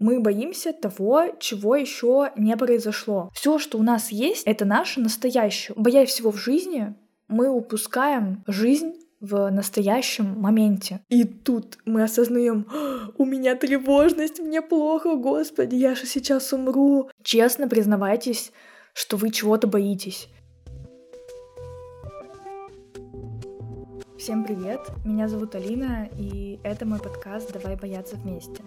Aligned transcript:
Мы 0.00 0.18
боимся 0.18 0.72
того, 0.72 1.26
чего 1.38 1.76
еще 1.76 2.32
не 2.34 2.56
произошло. 2.56 3.30
Все, 3.34 3.58
что 3.58 3.76
у 3.76 3.82
нас 3.82 4.10
есть, 4.10 4.44
это 4.46 4.64
наше 4.64 4.98
настоящее. 4.98 5.74
Боясь 5.76 6.08
всего 6.08 6.32
в 6.32 6.38
жизни, 6.38 6.94
мы 7.28 7.50
упускаем 7.50 8.42
жизнь 8.46 8.94
в 9.20 9.50
настоящем 9.50 10.40
моменте. 10.40 11.00
И 11.10 11.24
тут 11.24 11.76
мы 11.84 12.02
осознаем, 12.02 12.66
у 13.18 13.26
меня 13.26 13.54
тревожность, 13.56 14.40
мне 14.40 14.62
плохо, 14.62 15.16
господи, 15.16 15.74
я 15.74 15.94
же 15.94 16.06
сейчас 16.06 16.50
умру. 16.54 17.10
Честно 17.22 17.68
признавайтесь, 17.68 18.52
что 18.94 19.18
вы 19.18 19.28
чего-то 19.28 19.66
боитесь. 19.66 20.30
Всем 24.16 24.44
привет, 24.44 24.80
меня 25.04 25.28
зовут 25.28 25.54
Алина, 25.54 26.08
и 26.16 26.58
это 26.62 26.86
мой 26.86 27.00
подкаст 27.00 27.52
«Давай 27.52 27.76
бояться 27.76 28.16
вместе». 28.16 28.62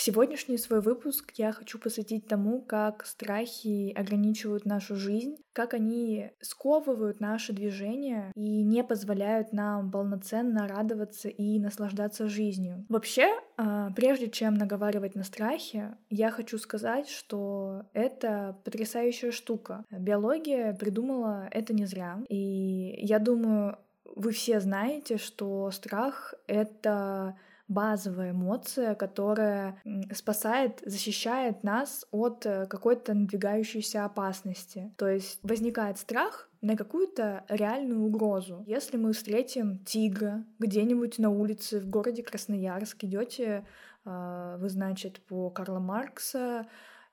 Сегодняшний 0.00 0.58
свой 0.58 0.80
выпуск 0.80 1.32
я 1.38 1.50
хочу 1.50 1.76
посвятить 1.76 2.28
тому, 2.28 2.60
как 2.62 3.04
страхи 3.04 3.92
ограничивают 3.96 4.64
нашу 4.64 4.94
жизнь, 4.94 5.38
как 5.52 5.74
они 5.74 6.30
сковывают 6.40 7.18
наше 7.18 7.52
движение 7.52 8.30
и 8.36 8.62
не 8.62 8.84
позволяют 8.84 9.52
нам 9.52 9.90
полноценно 9.90 10.68
радоваться 10.68 11.28
и 11.28 11.58
наслаждаться 11.58 12.28
жизнью. 12.28 12.86
Вообще, 12.88 13.28
а, 13.56 13.90
прежде 13.90 14.30
чем 14.30 14.54
наговаривать 14.54 15.16
на 15.16 15.24
страхи, 15.24 15.88
я 16.10 16.30
хочу 16.30 16.58
сказать, 16.58 17.08
что 17.08 17.82
это 17.92 18.56
потрясающая 18.62 19.32
штука. 19.32 19.84
Биология 19.90 20.74
придумала 20.74 21.48
это 21.50 21.74
не 21.74 21.86
зря. 21.86 22.20
И 22.28 23.04
я 23.04 23.18
думаю, 23.18 23.78
вы 24.14 24.30
все 24.30 24.60
знаете, 24.60 25.18
что 25.18 25.72
страх— 25.72 26.34
это 26.46 27.36
базовая 27.68 28.30
эмоция, 28.30 28.94
которая 28.94 29.80
спасает, 30.12 30.82
защищает 30.84 31.62
нас 31.62 32.06
от 32.10 32.46
э, 32.46 32.66
какой-то 32.66 33.14
надвигающейся 33.14 34.04
опасности. 34.04 34.92
То 34.96 35.08
есть 35.08 35.38
возникает 35.42 35.98
страх 35.98 36.48
на 36.62 36.76
какую-то 36.76 37.44
реальную 37.48 38.02
угрозу. 38.02 38.64
Если 38.66 38.96
мы 38.96 39.12
встретим 39.12 39.84
тигра 39.84 40.44
где-нибудь 40.58 41.18
на 41.18 41.30
улице 41.30 41.80
в 41.80 41.88
городе 41.88 42.22
Красноярск, 42.22 43.04
идете 43.04 43.66
а, 44.04 44.56
вы, 44.56 44.68
значит, 44.68 45.20
по 45.26 45.50
Карла 45.50 45.78
Маркса, 45.78 46.66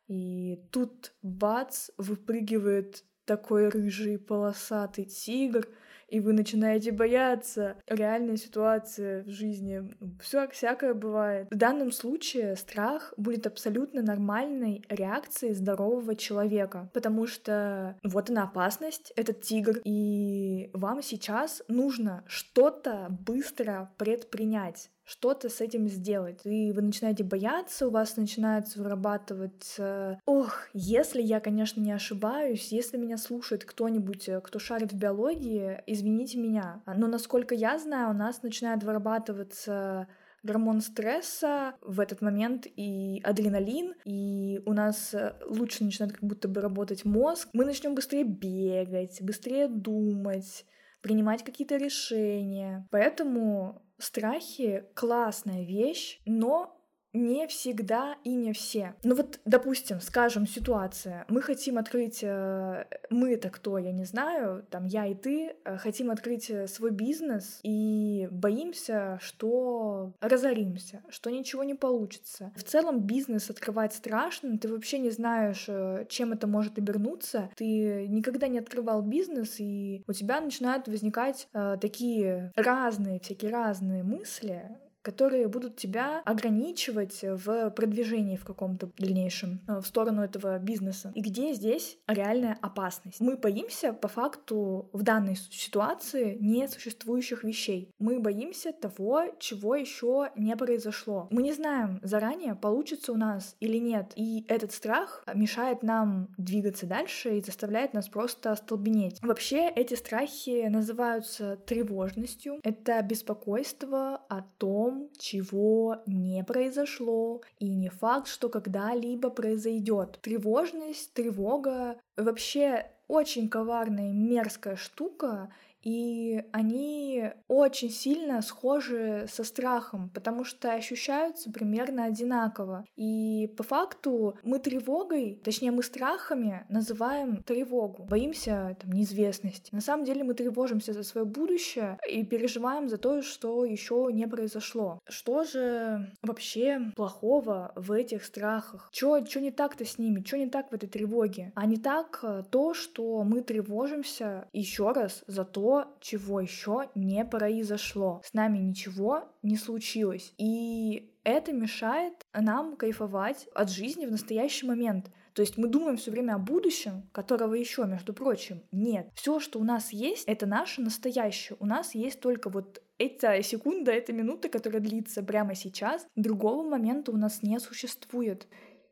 и 0.08 0.64
тут 0.72 1.14
бац, 1.22 1.90
выпрыгивает 1.98 3.04
такой 3.26 3.70
рыжий 3.70 4.18
полосатый 4.18 5.06
тигр— 5.06 5.68
и 6.10 6.20
вы 6.20 6.34
начинаете 6.34 6.92
бояться. 6.92 7.78
Реальная 7.88 8.38
ситуация 8.38 9.24
в 9.24 9.30
жизни. 9.30 9.82
Все 10.22 10.48
всякое 10.50 10.94
бывает. 10.94 11.48
В 11.52 11.56
данном 11.58 11.92
случае 11.92 12.56
страх 12.56 13.14
будет 13.18 13.48
абсолютно 13.48 14.02
нормальной 14.02 14.84
реакцией 14.90 15.54
здорового 15.54 16.16
человека, 16.16 16.90
потому 16.94 17.28
что 17.28 17.98
вот 18.04 18.30
она 18.30 18.44
опасность, 18.44 19.12
этот 19.16 19.42
тигр, 19.42 19.82
и 19.84 20.70
вам 20.74 21.02
сейчас 21.02 21.64
нужно 21.68 22.24
что-то 22.28 23.08
быстро 23.26 23.92
предпринять 23.98 24.90
что-то 25.06 25.50
с 25.50 25.62
этим 25.62 25.88
сделать. 25.88 26.42
И 26.44 26.72
вы 26.72 26.82
начинаете 26.82 27.24
бояться, 27.24 27.88
у 27.88 27.92
вас 27.92 28.18
начинается 28.18 28.82
вырабатывать... 28.82 29.78
Ох, 30.26 30.68
если 30.74 31.22
я, 31.22 31.40
конечно, 31.40 31.80
не 31.80 31.92
ошибаюсь, 31.92 32.72
если 32.72 32.98
меня 32.98 33.18
слушает 33.18 33.66
кто-нибудь, 33.66 34.28
э, 34.28 34.42
кто 34.42 34.60
шарит 34.60 34.92
в 34.92 34.98
биологии, 34.98 35.82
извините 35.88 36.38
меня. 36.38 36.82
Но 36.86 37.08
насколько 37.08 37.56
я 37.56 37.78
знаю, 37.78 38.10
у 38.10 38.14
нас 38.14 38.42
начинает 38.44 38.84
вырабатываться 38.84 40.08
гормон 40.46 40.82
стресса 40.82 41.76
в 41.82 42.00
этот 42.00 42.22
момент 42.22 42.68
и 42.68 43.20
адреналин, 43.24 43.96
и 44.06 44.62
у 44.66 44.74
нас 44.74 45.14
э, 45.14 45.34
лучше 45.48 45.84
начинает 45.84 46.14
как 46.14 46.24
будто 46.24 46.48
бы 46.48 46.62
работать 46.62 47.04
мозг. 47.04 47.50
Мы 47.54 47.66
начнем 47.66 47.96
быстрее 47.96 48.24
бегать, 48.24 49.22
быстрее 49.22 49.68
думать, 49.68 50.66
принимать 51.02 51.44
какие-то 51.44 51.78
решения. 51.78 52.88
Поэтому 52.92 53.82
страхи 53.98 54.86
классная 54.94 55.64
вещь, 55.64 56.22
но 56.26 56.75
не 57.16 57.48
всегда 57.48 58.18
и 58.24 58.36
не 58.36 58.54
все. 58.54 58.94
Ну 59.04 59.16
вот, 59.16 59.40
допустим, 59.46 60.02
скажем, 60.02 60.46
ситуация. 60.46 61.26
Мы 61.30 61.42
хотим 61.42 61.78
открыть, 61.78 62.20
э, 62.22 62.86
мы 63.10 63.34
это 63.34 63.50
кто, 63.50 63.78
я 63.78 63.92
не 63.92 64.04
знаю, 64.04 64.66
там 64.70 64.86
я 64.86 65.06
и 65.06 65.16
ты, 65.16 65.56
э, 65.64 65.78
хотим 65.78 66.12
открыть 66.12 66.50
э, 66.50 66.68
свой 66.68 66.92
бизнес 66.92 67.60
и 67.64 68.28
боимся, 68.32 69.18
что 69.22 70.14
разоримся, 70.20 71.02
что 71.10 71.30
ничего 71.30 71.64
не 71.64 71.74
получится. 71.74 72.52
В 72.56 72.64
целом 72.64 73.02
бизнес 73.02 73.50
открывать 73.50 73.94
страшно, 73.94 74.58
ты 74.58 74.68
вообще 74.68 75.00
не 75.00 75.10
знаешь, 75.10 75.70
чем 76.10 76.34
это 76.34 76.48
может 76.48 76.78
обернуться. 76.78 77.50
Ты 77.56 78.08
никогда 78.08 78.48
не 78.48 78.60
открывал 78.60 79.02
бизнес, 79.02 79.56
и 79.60 80.04
у 80.08 80.14
тебя 80.14 80.42
начинают 80.42 80.88
возникать 80.88 81.48
такие 81.80 82.52
разные, 82.56 83.20
всякие 83.20 83.52
разные 83.52 84.04
мысли, 84.04 84.78
которые 85.06 85.48
будут 85.48 85.78
тебя 85.78 86.22
ограничивать 86.26 87.20
в 87.22 87.70
продвижении 87.70 88.38
в 88.38 88.44
каком-то 88.44 88.90
дальнейшем 88.98 89.62
э, 89.68 89.80
в 89.80 89.86
сторону 89.86 90.24
этого 90.24 90.58
бизнеса. 90.58 91.12
И 91.14 91.22
где 91.22 91.54
здесь 91.54 92.00
реальная 92.08 92.58
опасность? 92.62 93.20
Мы 93.20 93.38
боимся 93.38 93.94
по 93.94 94.08
факту 94.08 94.90
в 94.94 95.04
данной 95.04 95.36
ситуации 95.36 96.38
несуществующих 96.42 97.44
вещей. 97.44 97.92
Мы 98.00 98.20
боимся 98.20 98.74
того, 98.74 99.26
чего 99.38 99.76
еще 99.76 100.32
не 100.36 100.56
произошло. 100.56 101.28
Мы 101.30 101.44
не 101.44 101.54
знаем 101.54 102.00
заранее, 102.02 102.56
получится 102.56 103.12
у 103.12 103.18
нас 103.18 103.56
или 103.60 103.78
нет. 103.78 104.12
И 104.16 104.44
этот 104.48 104.72
страх 104.72 105.24
мешает 105.36 105.84
нам 105.84 106.30
двигаться 106.40 106.88
дальше 106.88 107.38
и 107.38 107.42
заставляет 107.42 107.94
нас 107.94 108.10
просто 108.10 108.52
остолбенеть. 108.52 109.20
Вообще 109.22 109.70
эти 109.70 109.94
страхи 109.94 110.68
называются 110.68 111.58
тревожностью. 111.58 112.60
Это 112.64 113.00
беспокойство 113.04 114.22
о 114.30 114.42
том, 114.58 114.95
том, 114.96 115.10
чего 115.18 115.98
не 116.06 116.44
произошло, 116.44 117.42
и 117.60 117.76
не 117.76 117.90
факт, 117.90 118.28
что 118.28 118.50
когда-либо 118.50 119.30
произойдет. 119.30 120.20
Тревожность, 120.22 121.14
тревога 121.14 121.98
вообще 122.18 122.88
очень 123.08 123.50
коварная 123.50 124.12
мерзкая 124.12 124.76
штука, 124.76 125.52
и 125.86 126.44
они 126.52 127.32
очень 127.48 127.92
сильно 127.92 128.42
схожи 128.42 129.28
со 129.32 129.44
страхом, 129.44 130.10
потому 130.10 130.44
что 130.44 130.74
ощущаются 130.74 131.52
примерно 131.52 132.06
одинаково. 132.06 132.86
И 132.96 133.54
по 133.56 133.64
факту 133.64 134.36
мы 134.44 134.60
тревогой, 134.60 135.40
точнее 135.44 135.72
мы 135.72 135.84
страхами 135.84 136.66
называем 136.70 137.44
тревогу. 137.44 138.04
Боимся 138.04 138.76
там, 138.82 138.92
неизвестности. 138.92 139.74
На 139.74 139.82
самом 139.82 140.06
деле 140.06 140.24
мы 140.24 140.34
тревожимся 140.34 140.92
за 140.92 141.04
свое 141.04 141.26
будущее 141.26 142.00
и 142.10 142.26
переживаем 142.26 142.90
за 142.90 142.98
то, 142.98 143.22
что 143.22 143.64
еще 143.64 144.10
не 144.12 144.28
произошло. 144.28 145.00
Что 145.08 145.44
же 145.44 146.12
вообще 146.24 146.92
плохого 146.96 147.72
в 147.76 147.92
этих 147.92 148.26
страхах? 148.26 148.90
Что 148.92 149.20
не 149.20 149.52
так-то 149.52 149.86
с 149.86 150.00
ними? 150.00 150.24
Что 150.26 150.38
не 150.38 150.48
так 150.48 150.72
в 150.72 150.74
этой 150.74 150.90
тревоге? 150.90 151.52
А 151.54 151.68
не 151.68 151.78
так 151.78 152.20
э, 152.24 152.44
то, 152.50 152.74
что 152.74 153.24
мы 153.24 153.42
тревожимся 153.42 154.48
еще 154.52 154.92
раз 154.92 155.24
за 155.28 155.46
то, 155.46 155.75
чего 156.00 156.40
еще 156.40 156.90
не 156.96 157.24
произошло. 157.26 158.22
С 158.24 158.34
нами 158.34 158.58
ничего 158.58 159.24
не 159.44 159.58
случилось. 159.58 160.34
И 160.38 161.12
это 161.24 161.54
мешает 161.54 162.14
нам 162.34 162.76
кайфовать 162.76 163.48
от 163.54 163.70
жизни 163.70 164.06
в 164.06 164.12
настоящий 164.12 164.66
момент. 164.66 165.12
То 165.34 165.42
есть 165.42 165.58
мы 165.58 165.68
думаем 165.68 165.98
все 165.98 166.12
время 166.12 166.36
о 166.36 166.40
будущем, 166.40 167.10
которого 167.12 167.56
еще, 167.56 167.86
между 167.86 168.14
прочим, 168.14 168.64
нет. 168.72 169.10
Все, 169.16 169.42
что 169.42 169.60
у 169.60 169.66
нас 169.66 169.92
есть, 169.92 170.24
это 170.28 170.46
наше 170.46 170.82
настоящее. 170.82 171.58
У 171.60 171.66
нас 171.66 171.94
есть 171.94 172.22
только 172.22 172.50
вот 172.50 172.82
эта 172.98 173.44
секунда, 173.44 173.92
эта 173.92 174.14
минута, 174.14 174.48
которая 174.48 174.82
длится 174.82 175.24
прямо 175.24 175.54
сейчас. 175.54 176.08
Другого 176.16 176.68
момента 176.68 177.12
у 177.12 177.18
нас 177.18 177.44
не 177.44 177.60
существует. 177.60 178.48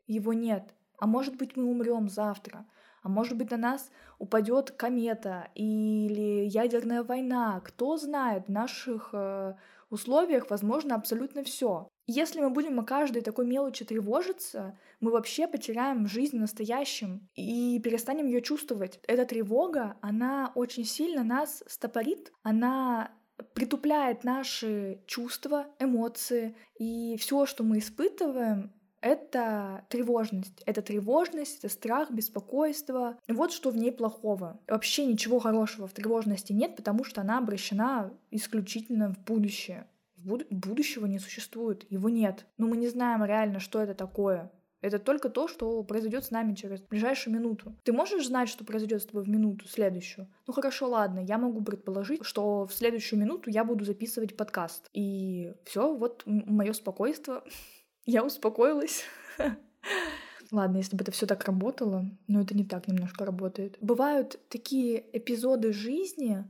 Его 0.06 0.34
нет. 0.34 0.74
А 0.98 1.06
может 1.06 1.36
быть, 1.36 1.56
мы 1.56 1.64
умрем 1.64 2.10
завтра 2.10 2.66
а 3.04 3.08
может 3.08 3.36
быть 3.36 3.50
на 3.50 3.58
нас 3.58 3.90
упадет 4.18 4.72
комета 4.72 5.48
или 5.54 6.46
ядерная 6.46 7.04
война. 7.04 7.60
Кто 7.62 7.98
знает, 7.98 8.46
в 8.46 8.50
наших 8.50 9.10
э, 9.12 9.54
условиях 9.90 10.48
возможно 10.50 10.94
абсолютно 10.94 11.44
все. 11.44 11.86
Если 12.06 12.40
мы 12.40 12.48
будем 12.48 12.80
о 12.80 12.84
каждой 12.84 13.22
такой 13.22 13.46
мелочи 13.46 13.84
тревожиться, 13.84 14.78
мы 15.00 15.10
вообще 15.10 15.46
потеряем 15.46 16.06
жизнь 16.06 16.38
в 16.38 16.40
настоящем 16.40 17.28
и 17.34 17.78
перестанем 17.84 18.26
ее 18.26 18.40
чувствовать. 18.40 18.98
Эта 19.06 19.26
тревога, 19.26 19.96
она 20.00 20.52
очень 20.54 20.84
сильно 20.84 21.22
нас 21.22 21.62
стопорит, 21.66 22.32
она 22.42 23.12
притупляет 23.52 24.24
наши 24.24 25.02
чувства, 25.06 25.66
эмоции, 25.78 26.56
и 26.78 27.16
все, 27.18 27.44
что 27.44 27.64
мы 27.64 27.78
испытываем, 27.78 28.72
это 29.04 29.84
тревожность. 29.90 30.62
Это 30.64 30.80
тревожность, 30.80 31.58
это 31.58 31.68
страх, 31.68 32.10
беспокойство. 32.10 33.18
Вот 33.28 33.52
что 33.52 33.70
в 33.70 33.76
ней 33.76 33.92
плохого. 33.92 34.58
Вообще 34.66 35.04
ничего 35.04 35.38
хорошего 35.38 35.86
в 35.86 35.92
тревожности 35.92 36.54
нет, 36.54 36.74
потому 36.74 37.04
что 37.04 37.20
она 37.20 37.38
обращена 37.38 38.14
исключительно 38.30 39.12
в 39.12 39.18
будущее. 39.24 39.86
Буд- 40.16 40.46
будущего 40.48 41.04
не 41.04 41.18
существует, 41.18 41.84
его 41.90 42.08
нет. 42.08 42.46
Но 42.56 42.66
мы 42.66 42.78
не 42.78 42.88
знаем 42.88 43.22
реально, 43.24 43.60
что 43.60 43.82
это 43.82 43.94
такое. 43.94 44.50
Это 44.80 44.98
только 44.98 45.28
то, 45.28 45.48
что 45.48 45.82
произойдет 45.82 46.24
с 46.24 46.30
нами 46.30 46.54
через 46.54 46.80
ближайшую 46.80 47.34
минуту. 47.34 47.74
Ты 47.84 47.92
можешь 47.92 48.26
знать, 48.26 48.48
что 48.48 48.64
произойдет 48.64 49.02
с 49.02 49.06
тобой 49.06 49.24
в 49.24 49.28
минуту 49.28 49.68
следующую? 49.68 50.28
Ну 50.46 50.52
хорошо, 50.54 50.88
ладно, 50.88 51.20
я 51.20 51.36
могу 51.36 51.62
предположить, 51.62 52.24
что 52.24 52.66
в 52.66 52.72
следующую 52.72 53.20
минуту 53.20 53.50
я 53.50 53.64
буду 53.64 53.84
записывать 53.84 54.34
подкаст. 54.34 54.88
И 54.94 55.52
все, 55.64 55.94
вот 55.94 56.22
мое 56.24 56.72
спокойствие. 56.72 57.42
Я 58.06 58.24
успокоилась. 58.24 59.04
Ладно, 60.50 60.76
если 60.76 60.96
бы 60.96 61.02
это 61.02 61.12
все 61.12 61.26
так 61.26 61.44
работало, 61.44 62.04
но 62.28 62.40
это 62.40 62.54
не 62.54 62.64
так 62.64 62.86
немножко 62.86 63.24
работает. 63.24 63.76
Бывают 63.80 64.38
такие 64.48 65.04
эпизоды 65.16 65.72
жизни, 65.72 66.44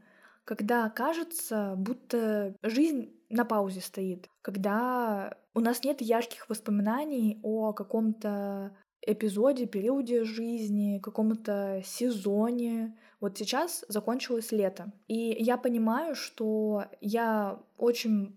когда 0.45 0.91
кажется, 0.91 1.75
будто 1.77 2.55
жизнь 2.63 3.15
на 3.31 3.45
паузе 3.45 3.81
стоит, 3.81 4.29
когда 4.43 5.37
у 5.55 5.61
нас 5.61 5.85
нет 5.85 6.01
ярких 6.01 6.49
воспоминаний 6.49 7.41
о 7.43 7.73
каком-то 7.73 8.77
эпизоде, 9.07 9.67
периоде 9.67 10.25
жизни, 10.25 10.99
каком-то 10.99 11.83
сезоне. 11.85 12.99
Вот 13.21 13.39
сейчас 13.39 13.85
закончилось 13.89 14.51
лето. 14.51 14.93
И 15.09 15.37
я 15.39 15.57
понимаю, 15.57 16.15
что 16.15 16.87
я 17.01 17.61
очень 17.77 18.37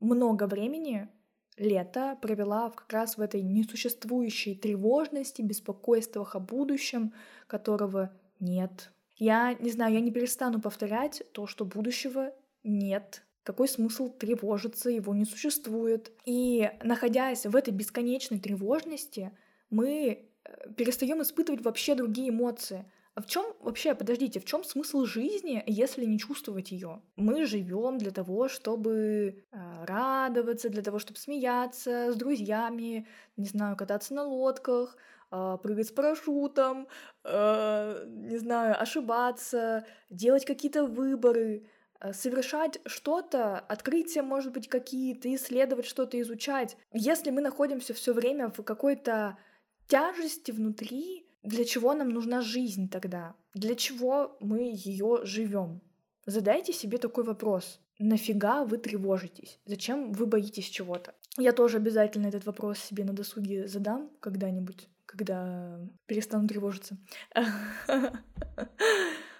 много 0.00 0.46
времени 0.46 1.08
лета 1.56 2.18
провела 2.20 2.70
как 2.70 2.92
раз 2.92 3.16
в 3.16 3.20
этой 3.20 3.42
несуществующей 3.42 4.54
тревожности, 4.54 5.42
беспокойствах 5.42 6.34
о 6.34 6.40
будущем, 6.40 7.12
которого 7.46 8.12
нет. 8.40 8.90
Я 9.16 9.54
не 9.54 9.70
знаю, 9.70 9.94
я 9.94 10.00
не 10.00 10.10
перестану 10.10 10.60
повторять 10.60 11.22
то, 11.32 11.46
что 11.46 11.64
будущего 11.64 12.32
нет. 12.64 13.22
Какой 13.42 13.68
смысл 13.68 14.08
тревожиться, 14.08 14.88
его 14.88 15.14
не 15.14 15.24
существует. 15.24 16.12
И 16.24 16.70
находясь 16.82 17.44
в 17.44 17.56
этой 17.56 17.72
бесконечной 17.72 18.38
тревожности, 18.38 19.32
мы 19.68 20.26
э, 20.44 20.72
перестаем 20.76 21.22
испытывать 21.22 21.62
вообще 21.62 21.94
другие 21.94 22.30
эмоции. 22.30 22.84
А 23.14 23.20
в 23.20 23.26
чем 23.26 23.44
вообще, 23.60 23.94
подождите, 23.94 24.40
в 24.40 24.46
чем 24.46 24.64
смысл 24.64 25.04
жизни, 25.04 25.62
если 25.66 26.06
не 26.06 26.18
чувствовать 26.18 26.72
ее? 26.72 27.02
Мы 27.16 27.44
живем 27.44 27.98
для 27.98 28.10
того, 28.10 28.48
чтобы 28.48 29.44
э, 29.52 29.84
радоваться, 29.84 30.70
для 30.70 30.82
того, 30.82 30.98
чтобы 30.98 31.18
смеяться 31.18 32.10
с 32.10 32.16
друзьями, 32.16 33.06
не 33.36 33.46
знаю, 33.46 33.76
кататься 33.76 34.14
на 34.14 34.22
лодках, 34.24 34.96
э, 35.30 35.58
прыгать 35.62 35.88
с 35.88 35.92
парашютом, 35.92 36.88
не 37.24 38.38
знаю, 38.38 38.80
ошибаться, 38.80 39.84
делать 40.08 40.46
какие-то 40.46 40.86
выборы, 40.86 41.68
совершать 42.12 42.80
что-то, 42.86 43.60
открытия, 43.60 44.22
может 44.22 44.52
быть, 44.52 44.68
какие-то, 44.68 45.32
исследовать 45.32 45.86
что-то, 45.86 46.20
изучать. 46.20 46.76
Если 46.92 47.30
мы 47.30 47.42
находимся 47.42 47.94
все 47.94 48.12
время 48.12 48.48
в 48.48 48.62
какой-то 48.62 49.38
тяжести 49.86 50.50
внутри, 50.50 51.28
для 51.42 51.64
чего 51.64 51.92
нам 51.94 52.10
нужна 52.10 52.40
жизнь 52.40 52.88
тогда? 52.88 53.34
Для 53.54 53.74
чего 53.74 54.36
мы 54.40 54.72
ее 54.72 55.20
живем? 55.24 55.80
Задайте 56.24 56.72
себе 56.72 56.98
такой 56.98 57.24
вопрос. 57.24 57.80
Нафига 57.98 58.64
вы 58.64 58.78
тревожитесь? 58.78 59.58
Зачем 59.66 60.12
вы 60.12 60.26
боитесь 60.26 60.68
чего-то? 60.68 61.14
Я 61.36 61.52
тоже 61.52 61.78
обязательно 61.78 62.28
этот 62.28 62.46
вопрос 62.46 62.78
себе 62.78 63.04
на 63.04 63.12
досуге 63.12 63.66
задам 63.66 64.10
когда-нибудь, 64.20 64.88
когда 65.06 65.80
перестану 66.06 66.46
тревожиться. 66.46 66.96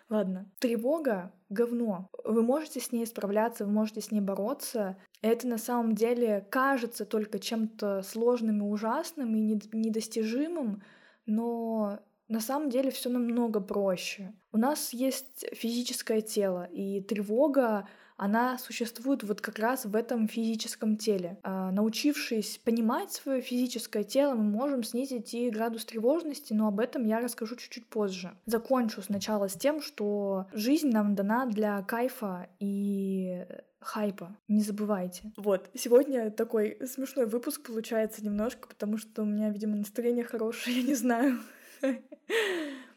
Ладно. 0.09 0.51
Тревога— 0.59 1.33
говно. 1.49 2.09
Вы 2.25 2.43
можете 2.43 2.81
с 2.81 2.93
ней 2.93 3.07
справляться, 3.07 3.65
вы 3.65 3.73
можете 3.73 4.01
с 4.01 4.11
ней 4.11 4.21
бороться. 4.21 4.97
Это 5.23 5.47
на 5.47 5.57
самом 5.57 5.95
деле 5.95 6.47
кажется 6.51 7.07
только 7.07 7.39
чем-то 7.39 8.03
сложным 8.03 8.59
и 8.59 8.69
ужасным 8.69 9.35
и 9.37 9.41
недостижимым, 9.73 10.83
но 11.27 12.01
на 12.29 12.41
самом 12.41 12.71
деле 12.71 12.91
все 12.91 13.11
намного 13.11 13.61
проще. 13.61 14.33
У 14.53 14.59
нас 14.59 14.93
есть 14.93 15.45
физическое 15.53 16.23
тело, 16.23 16.65
и 16.65 17.01
тревога, 17.01 17.87
она 18.17 18.57
существует 18.59 19.23
вот 19.23 19.41
как 19.41 19.59
раз 19.59 19.85
в 19.85 19.97
этом 19.97 20.29
физическом 20.29 20.97
теле. 20.97 21.39
А, 21.43 21.73
научившись 21.73 22.59
понимать 22.65 23.11
свое 23.11 23.41
физическое 23.43 24.05
тело, 24.05 24.35
мы 24.35 24.45
можем 24.45 24.83
снизить 24.83 25.35
и 25.35 25.51
градус 25.51 25.85
тревожности, 25.85 26.53
но 26.53 26.69
об 26.69 26.79
этом 26.81 27.05
я 27.05 27.21
расскажу 27.21 27.57
чуть-чуть 27.57 27.87
позже. 27.87 28.37
Закончу 28.47 29.03
сначала 29.03 29.49
с 29.49 29.55
тем, 29.55 29.83
что 29.83 30.47
жизнь 30.53 30.89
нам 30.91 31.15
дана 31.15 31.47
для 31.47 31.83
кайфа 31.83 32.49
и 32.61 33.45
хайпа. 33.83 34.37
Не 34.49 34.63
забывайте. 34.63 35.33
Вот. 35.37 35.71
Сегодня 35.75 36.31
такой 36.31 36.79
смешной 36.87 37.27
выпуск 37.27 37.67
получается 37.67 38.25
немножко, 38.25 38.69
потому 38.69 38.99
что 38.99 39.23
у 39.23 39.25
меня, 39.25 39.51
видимо, 39.51 39.77
настроение 39.77 40.25
хорошее, 40.25 40.77
я 40.81 40.83
не 40.83 40.95
знаю. 40.95 41.39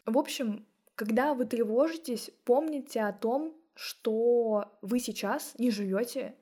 В 0.06 0.18
общем, 0.18 0.66
когда 0.94 1.34
вы 1.34 1.44
тревожитесь, 1.44 2.30
помните 2.44 3.02
о 3.02 3.12
том, 3.12 3.54
что 3.74 4.78
вы 4.80 4.98
сейчас 4.98 5.54
не 5.58 5.70
живете 5.70 6.34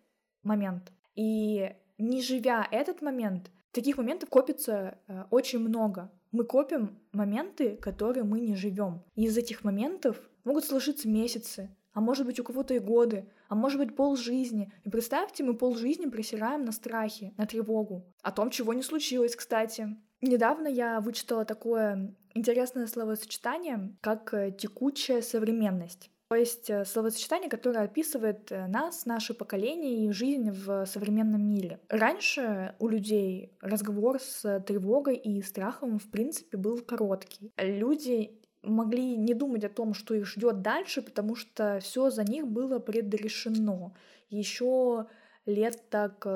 момент. 0.42 0.92
И 1.16 1.74
не 1.98 2.22
живя 2.22 2.66
этот 2.70 3.02
момент, 3.02 3.50
таких 3.72 3.96
моментов 3.98 4.28
копится 4.28 4.98
э, 5.06 5.24
очень 5.30 5.58
много. 5.58 6.10
Мы 6.30 6.44
копим 6.44 6.98
моменты, 7.12 7.76
которые 7.76 8.24
мы 8.24 8.40
не 8.40 8.54
живем. 8.54 9.02
И 9.14 9.24
из 9.24 9.36
этих 9.36 9.64
моментов 9.64 10.20
могут 10.44 10.64
сложиться 10.64 11.08
месяцы, 11.08 11.74
а 11.94 12.00
может 12.00 12.26
быть 12.26 12.38
у 12.38 12.44
кого-то 12.44 12.74
и 12.74 12.78
годы, 12.78 13.26
а 13.48 13.54
может 13.54 13.78
быть 13.78 13.96
пол 13.96 14.16
жизни. 14.16 14.72
И 14.82 14.90
представьте, 14.90 15.44
мы 15.44 15.54
пол 15.54 15.76
жизни 15.76 16.06
присираем 16.06 16.64
на 16.64 16.72
страхе, 16.72 17.32
на 17.36 17.46
тревогу. 17.46 18.04
О 18.22 18.32
том, 18.32 18.50
чего 18.50 18.74
не 18.74 18.82
случилось, 18.82 19.36
кстати. 19.36 19.96
Недавно 20.20 20.68
я 20.68 21.00
вычитала 21.00 21.44
такое 21.44 22.14
интересное 22.34 22.86
словосочетание, 22.86 23.96
как 24.00 24.34
э, 24.34 24.52
текучая 24.52 25.22
современность. 25.22 26.10
То 26.28 26.36
есть 26.36 26.70
э, 26.70 26.84
словосочетание, 26.84 27.50
которое 27.50 27.84
описывает 27.84 28.50
э, 28.50 28.66
нас, 28.66 29.06
наше 29.06 29.34
поколение 29.34 30.06
и 30.06 30.12
жизнь 30.12 30.50
в 30.50 30.86
современном 30.86 31.46
мире. 31.46 31.78
Раньше 31.88 32.74
у 32.78 32.88
людей 32.88 33.52
разговор 33.60 34.18
с 34.18 34.60
тревогой 34.66 35.16
и 35.16 35.42
страхом, 35.42 35.98
в 35.98 36.10
принципе, 36.10 36.56
был 36.56 36.80
короткий. 36.80 37.52
Люди 37.58 38.40
могли 38.64 39.16
не 39.16 39.34
думать 39.34 39.64
о 39.64 39.68
том, 39.68 39.94
что 39.94 40.14
их 40.14 40.26
ждет 40.26 40.62
дальше, 40.62 41.02
потому 41.02 41.36
что 41.36 41.78
все 41.80 42.10
за 42.10 42.24
них 42.24 42.46
было 42.46 42.78
предрешено. 42.78 43.94
Еще 44.30 45.06
лет 45.46 45.88
так 45.90 46.26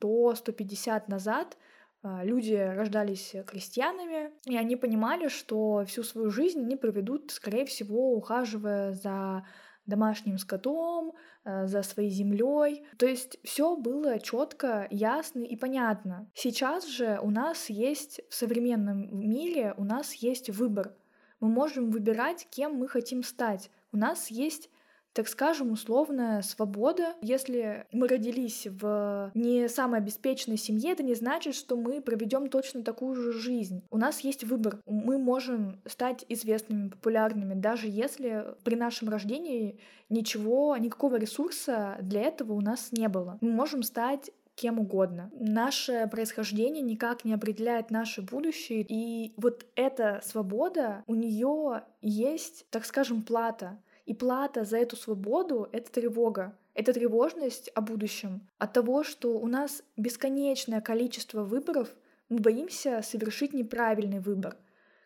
100-150 0.00 1.04
назад 1.08 1.56
а, 2.02 2.24
люди 2.24 2.54
рождались 2.54 3.34
крестьянами, 3.46 4.30
и 4.44 4.56
они 4.56 4.76
понимали, 4.76 5.28
что 5.28 5.84
всю 5.86 6.02
свою 6.02 6.30
жизнь 6.30 6.60
они 6.60 6.76
проведут, 6.76 7.30
скорее 7.30 7.64
всего, 7.64 8.14
ухаживая 8.14 8.92
за 8.92 9.44
домашним 9.86 10.38
скотом, 10.38 11.14
э, 11.44 11.66
за 11.66 11.82
своей 11.82 12.10
землей. 12.10 12.84
То 12.98 13.06
есть 13.06 13.38
все 13.44 13.76
было 13.76 14.18
четко, 14.18 14.86
ясно 14.90 15.40
и 15.40 15.56
понятно. 15.56 16.28
Сейчас 16.34 16.86
же 16.86 17.18
у 17.22 17.30
нас 17.30 17.70
есть 17.70 18.20
в 18.28 18.34
современном 18.34 19.18
мире 19.18 19.74
у 19.76 19.84
нас 19.84 20.12
есть 20.14 20.50
выбор 20.50 20.92
мы 21.40 21.48
можем 21.48 21.90
выбирать, 21.90 22.46
кем 22.50 22.74
мы 22.74 22.88
хотим 22.88 23.22
стать. 23.22 23.70
У 23.92 23.96
нас 23.96 24.30
есть 24.30 24.70
так 25.16 25.28
скажем, 25.28 25.72
условная 25.72 26.42
свобода. 26.42 27.14
Если 27.22 27.86
мы 27.90 28.06
родились 28.06 28.66
в 28.66 29.30
не 29.32 29.66
самой 29.66 30.00
обеспеченной 30.00 30.58
семье, 30.58 30.92
это 30.92 31.02
не 31.02 31.14
значит, 31.14 31.54
что 31.54 31.74
мы 31.74 32.02
проведем 32.02 32.48
точно 32.50 32.84
такую 32.84 33.14
же 33.14 33.32
жизнь. 33.32 33.82
У 33.90 33.96
нас 33.96 34.20
есть 34.20 34.44
выбор. 34.44 34.78
Мы 34.84 35.16
можем 35.16 35.80
стать 35.86 36.26
известными, 36.28 36.90
популярными, 36.90 37.54
даже 37.54 37.86
если 37.88 38.44
при 38.62 38.74
нашем 38.74 39.08
рождении 39.08 39.80
ничего, 40.10 40.76
никакого 40.76 41.16
ресурса 41.16 41.96
для 42.02 42.20
этого 42.20 42.52
у 42.52 42.60
нас 42.60 42.92
не 42.92 43.08
было. 43.08 43.38
Мы 43.40 43.52
можем 43.52 43.82
стать 43.82 44.30
кем 44.56 44.80
угодно. 44.80 45.30
Наше 45.38 46.08
происхождение 46.10 46.82
никак 46.82 47.24
не 47.24 47.34
определяет 47.34 47.90
наше 47.90 48.22
будущее, 48.22 48.84
и 48.88 49.34
вот 49.36 49.66
эта 49.76 50.20
свобода, 50.24 51.04
у 51.06 51.14
нее 51.14 51.84
есть, 52.00 52.66
так 52.70 52.84
скажем, 52.84 53.22
плата. 53.22 53.78
И 54.06 54.14
плата 54.14 54.64
за 54.64 54.78
эту 54.78 54.96
свободу— 54.96 55.68
это 55.72 55.92
тревога. 55.92 56.56
Это 56.74 56.92
тревожность 56.92 57.70
о 57.74 57.80
будущем. 57.80 58.48
От 58.58 58.72
того, 58.72 59.02
что 59.04 59.38
у 59.38 59.46
нас 59.46 59.82
бесконечное 59.96 60.80
количество 60.80 61.42
выборов, 61.42 61.94
мы 62.28 62.38
боимся 62.38 63.02
совершить 63.02 63.52
неправильный 63.52 64.20
выбор. 64.20 64.56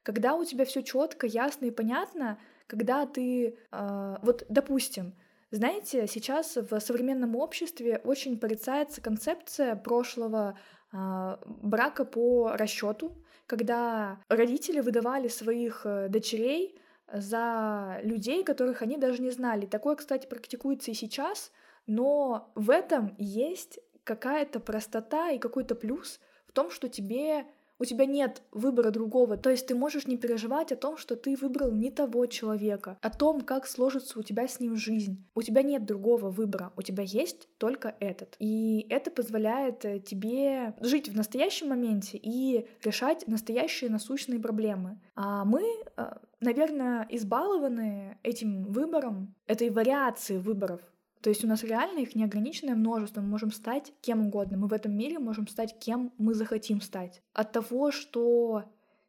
Когда 0.02 0.34
у 0.34 0.44
тебя 0.44 0.64
все 0.64 0.82
четко, 0.82 1.26
ясно 1.26 1.66
и 1.66 1.70
понятно, 1.70 2.38
когда 2.66 3.06
ты, 3.06 3.56
э, 3.70 4.16
вот, 4.22 4.44
допустим, 4.48 5.12
знаете, 5.50 6.06
сейчас 6.06 6.56
в 6.56 6.78
современном 6.80 7.34
обществе 7.34 8.00
очень 8.04 8.38
порицается 8.38 9.00
концепция 9.00 9.74
прошлого 9.74 10.58
э, 10.92 11.36
брака 11.44 12.04
по 12.04 12.52
расчету, 12.52 13.16
когда 13.46 14.20
родители 14.28 14.80
выдавали 14.80 15.26
своих 15.26 15.82
э, 15.84 16.08
дочерей 16.08 16.78
за 17.12 17.98
людей, 18.04 18.44
которых 18.44 18.82
они 18.82 18.96
даже 18.96 19.20
не 19.20 19.30
знали. 19.30 19.66
Такое, 19.66 19.96
кстати, 19.96 20.26
практикуется 20.26 20.92
и 20.92 20.94
сейчас, 20.94 21.50
но 21.86 22.52
в 22.54 22.70
этом 22.70 23.16
есть 23.18 23.80
какая-то 24.04 24.60
простота 24.60 25.30
и 25.30 25.38
какой-то 25.38 25.74
плюс 25.74 26.20
в 26.46 26.52
том, 26.52 26.70
что 26.70 26.88
тебе 26.88 27.46
у 27.80 27.84
тебя 27.84 28.04
нет 28.04 28.42
выбора 28.52 28.90
другого. 28.90 29.36
То 29.36 29.50
есть 29.50 29.66
ты 29.66 29.74
можешь 29.74 30.06
не 30.06 30.16
переживать 30.18 30.70
о 30.70 30.76
том, 30.76 30.96
что 30.98 31.16
ты 31.16 31.34
выбрал 31.34 31.72
не 31.72 31.90
того 31.90 32.26
человека, 32.26 32.98
о 33.00 33.10
том, 33.10 33.40
как 33.40 33.66
сложится 33.66 34.18
у 34.18 34.22
тебя 34.22 34.46
с 34.46 34.60
ним 34.60 34.76
жизнь. 34.76 35.26
У 35.34 35.42
тебя 35.42 35.62
нет 35.62 35.86
другого 35.86 36.30
выбора, 36.30 36.72
у 36.76 36.82
тебя 36.82 37.02
есть 37.02 37.48
только 37.58 37.96
этот. 37.98 38.36
И 38.38 38.86
это 38.90 39.10
позволяет 39.10 39.84
э, 39.84 39.98
тебе 39.98 40.74
жить 40.80 41.08
в 41.08 41.16
настоящем 41.16 41.68
моменте 41.70 42.18
и 42.22 42.68
решать 42.84 43.26
настоящие 43.26 43.90
насущные 43.90 44.38
проблемы. 44.38 45.00
А 45.14 45.44
мы 45.44 45.62
э, 45.96 46.12
наверное, 46.40 47.06
избалованы 47.10 48.18
этим 48.22 48.64
выбором, 48.64 49.34
этой 49.46 49.70
вариацией 49.70 50.40
выборов. 50.40 50.80
То 51.22 51.28
есть 51.28 51.44
у 51.44 51.46
нас 51.46 51.62
реально 51.62 52.00
их 52.00 52.14
неограниченное 52.14 52.74
множество, 52.74 53.20
мы 53.20 53.28
можем 53.28 53.50
стать 53.50 53.92
кем 54.00 54.26
угодно, 54.26 54.56
мы 54.56 54.68
в 54.68 54.72
этом 54.72 54.96
мире 54.96 55.18
можем 55.18 55.46
стать 55.46 55.78
кем 55.78 56.12
мы 56.16 56.34
захотим 56.34 56.80
стать. 56.80 57.22
От 57.34 57.52
того, 57.52 57.90
что 57.90 58.64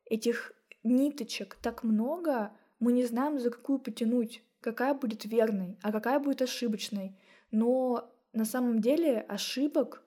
этих 0.05 0.53
ниточек 0.83 1.57
так 1.61 1.83
много, 1.83 2.51
мы 2.79 2.91
не 2.91 3.05
знаем, 3.05 3.39
за 3.39 3.49
какую 3.49 3.79
потянуть, 3.79 4.43
какая 4.59 4.93
будет 4.93 5.25
верной, 5.25 5.77
а 5.81 5.91
какая 5.91 6.19
будет 6.19 6.41
ошибочной. 6.41 7.17
Но 7.51 8.11
на 8.33 8.45
самом 8.45 8.79
деле 8.79 9.21
ошибок 9.21 10.03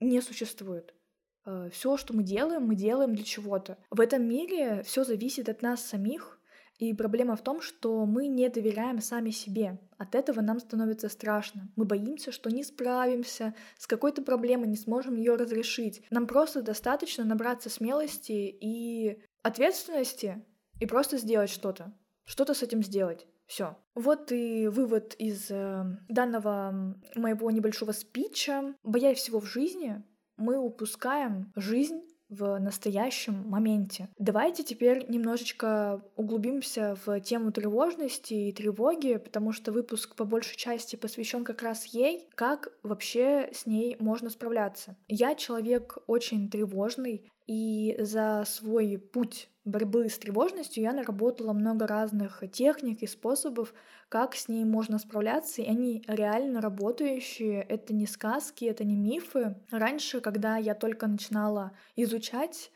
не 0.00 0.20
существует. 0.20 0.94
Э, 1.46 1.70
все, 1.72 1.96
что 1.96 2.14
мы 2.14 2.22
делаем, 2.22 2.66
мы 2.66 2.74
делаем 2.74 3.14
для 3.14 3.24
чего-то. 3.24 3.78
В 3.90 4.00
этом 4.00 4.24
мире 4.28 4.82
все 4.82 5.04
зависит 5.04 5.48
от 5.48 5.62
нас 5.62 5.82
самих, 5.82 6.35
и 6.78 6.92
проблема 6.92 7.36
в 7.36 7.42
том, 7.42 7.60
что 7.60 8.04
мы 8.04 8.26
не 8.26 8.48
доверяем 8.48 9.00
сами 9.00 9.30
себе. 9.30 9.78
От 9.96 10.14
этого 10.14 10.40
нам 10.40 10.60
становится 10.60 11.08
страшно. 11.08 11.70
Мы 11.74 11.84
боимся, 11.84 12.32
что 12.32 12.50
не 12.50 12.64
справимся 12.64 13.54
с 13.78 13.86
какой-то 13.86 14.22
проблемой, 14.22 14.68
не 14.68 14.76
сможем 14.76 15.16
ее 15.16 15.36
разрешить. 15.36 16.02
Нам 16.10 16.26
просто 16.26 16.62
достаточно 16.62 17.24
набраться 17.24 17.70
смелости 17.70 18.56
и 18.60 19.22
ответственности 19.42 20.44
и 20.80 20.86
просто 20.86 21.16
сделать 21.16 21.50
что-то. 21.50 21.94
Что-то 22.24 22.54
с 22.54 22.62
этим 22.62 22.82
сделать. 22.82 23.26
Все. 23.46 23.76
Вот 23.94 24.32
и 24.32 24.66
вывод 24.66 25.14
из 25.14 25.50
э, 25.50 25.84
данного 26.08 26.96
моего 27.14 27.50
небольшого 27.50 27.92
спича. 27.92 28.74
Боясь 28.82 29.18
всего 29.18 29.40
в 29.40 29.46
жизни, 29.46 30.02
мы 30.36 30.58
упускаем 30.58 31.52
жизнь 31.54 32.02
в 32.28 32.58
настоящем 32.58 33.48
моменте. 33.48 34.08
Давайте 34.18 34.62
теперь 34.62 35.06
немножечко 35.08 36.02
углубимся 36.16 36.96
в 37.04 37.20
тему 37.20 37.52
тревожности 37.52 38.34
и 38.34 38.52
тревоги, 38.52 39.16
потому 39.16 39.52
что 39.52 39.72
выпуск 39.72 40.16
по 40.16 40.24
большей 40.24 40.56
части 40.56 40.96
посвящен 40.96 41.44
как 41.44 41.62
раз 41.62 41.86
ей, 41.86 42.28
как 42.34 42.72
вообще 42.82 43.50
с 43.52 43.66
ней 43.66 43.96
можно 44.00 44.30
справляться. 44.30 44.96
Я 45.08 45.34
человек 45.34 45.98
очень 46.06 46.50
тревожный, 46.50 47.28
и 47.46 47.96
за 47.98 48.44
свой 48.46 48.98
путь 48.98 49.48
борьбы 49.64 50.08
с 50.08 50.18
тревожностью 50.18 50.82
я 50.82 50.92
наработала 50.92 51.52
много 51.52 51.86
разных 51.86 52.42
техник 52.52 53.02
и 53.02 53.06
способов, 53.06 53.74
как 54.08 54.34
с 54.34 54.48
ней 54.48 54.64
можно 54.64 54.98
справляться, 54.98 55.62
и 55.62 55.68
они 55.68 56.02
реально 56.06 56.60
работающие. 56.60 57.62
Это 57.62 57.92
не 57.92 58.06
сказки, 58.06 58.64
это 58.64 58.84
не 58.84 58.96
мифы. 58.96 59.56
Раньше, 59.70 60.20
когда 60.20 60.56
я 60.56 60.74
только 60.74 61.06
начинала 61.06 61.72
изучать 61.96 62.70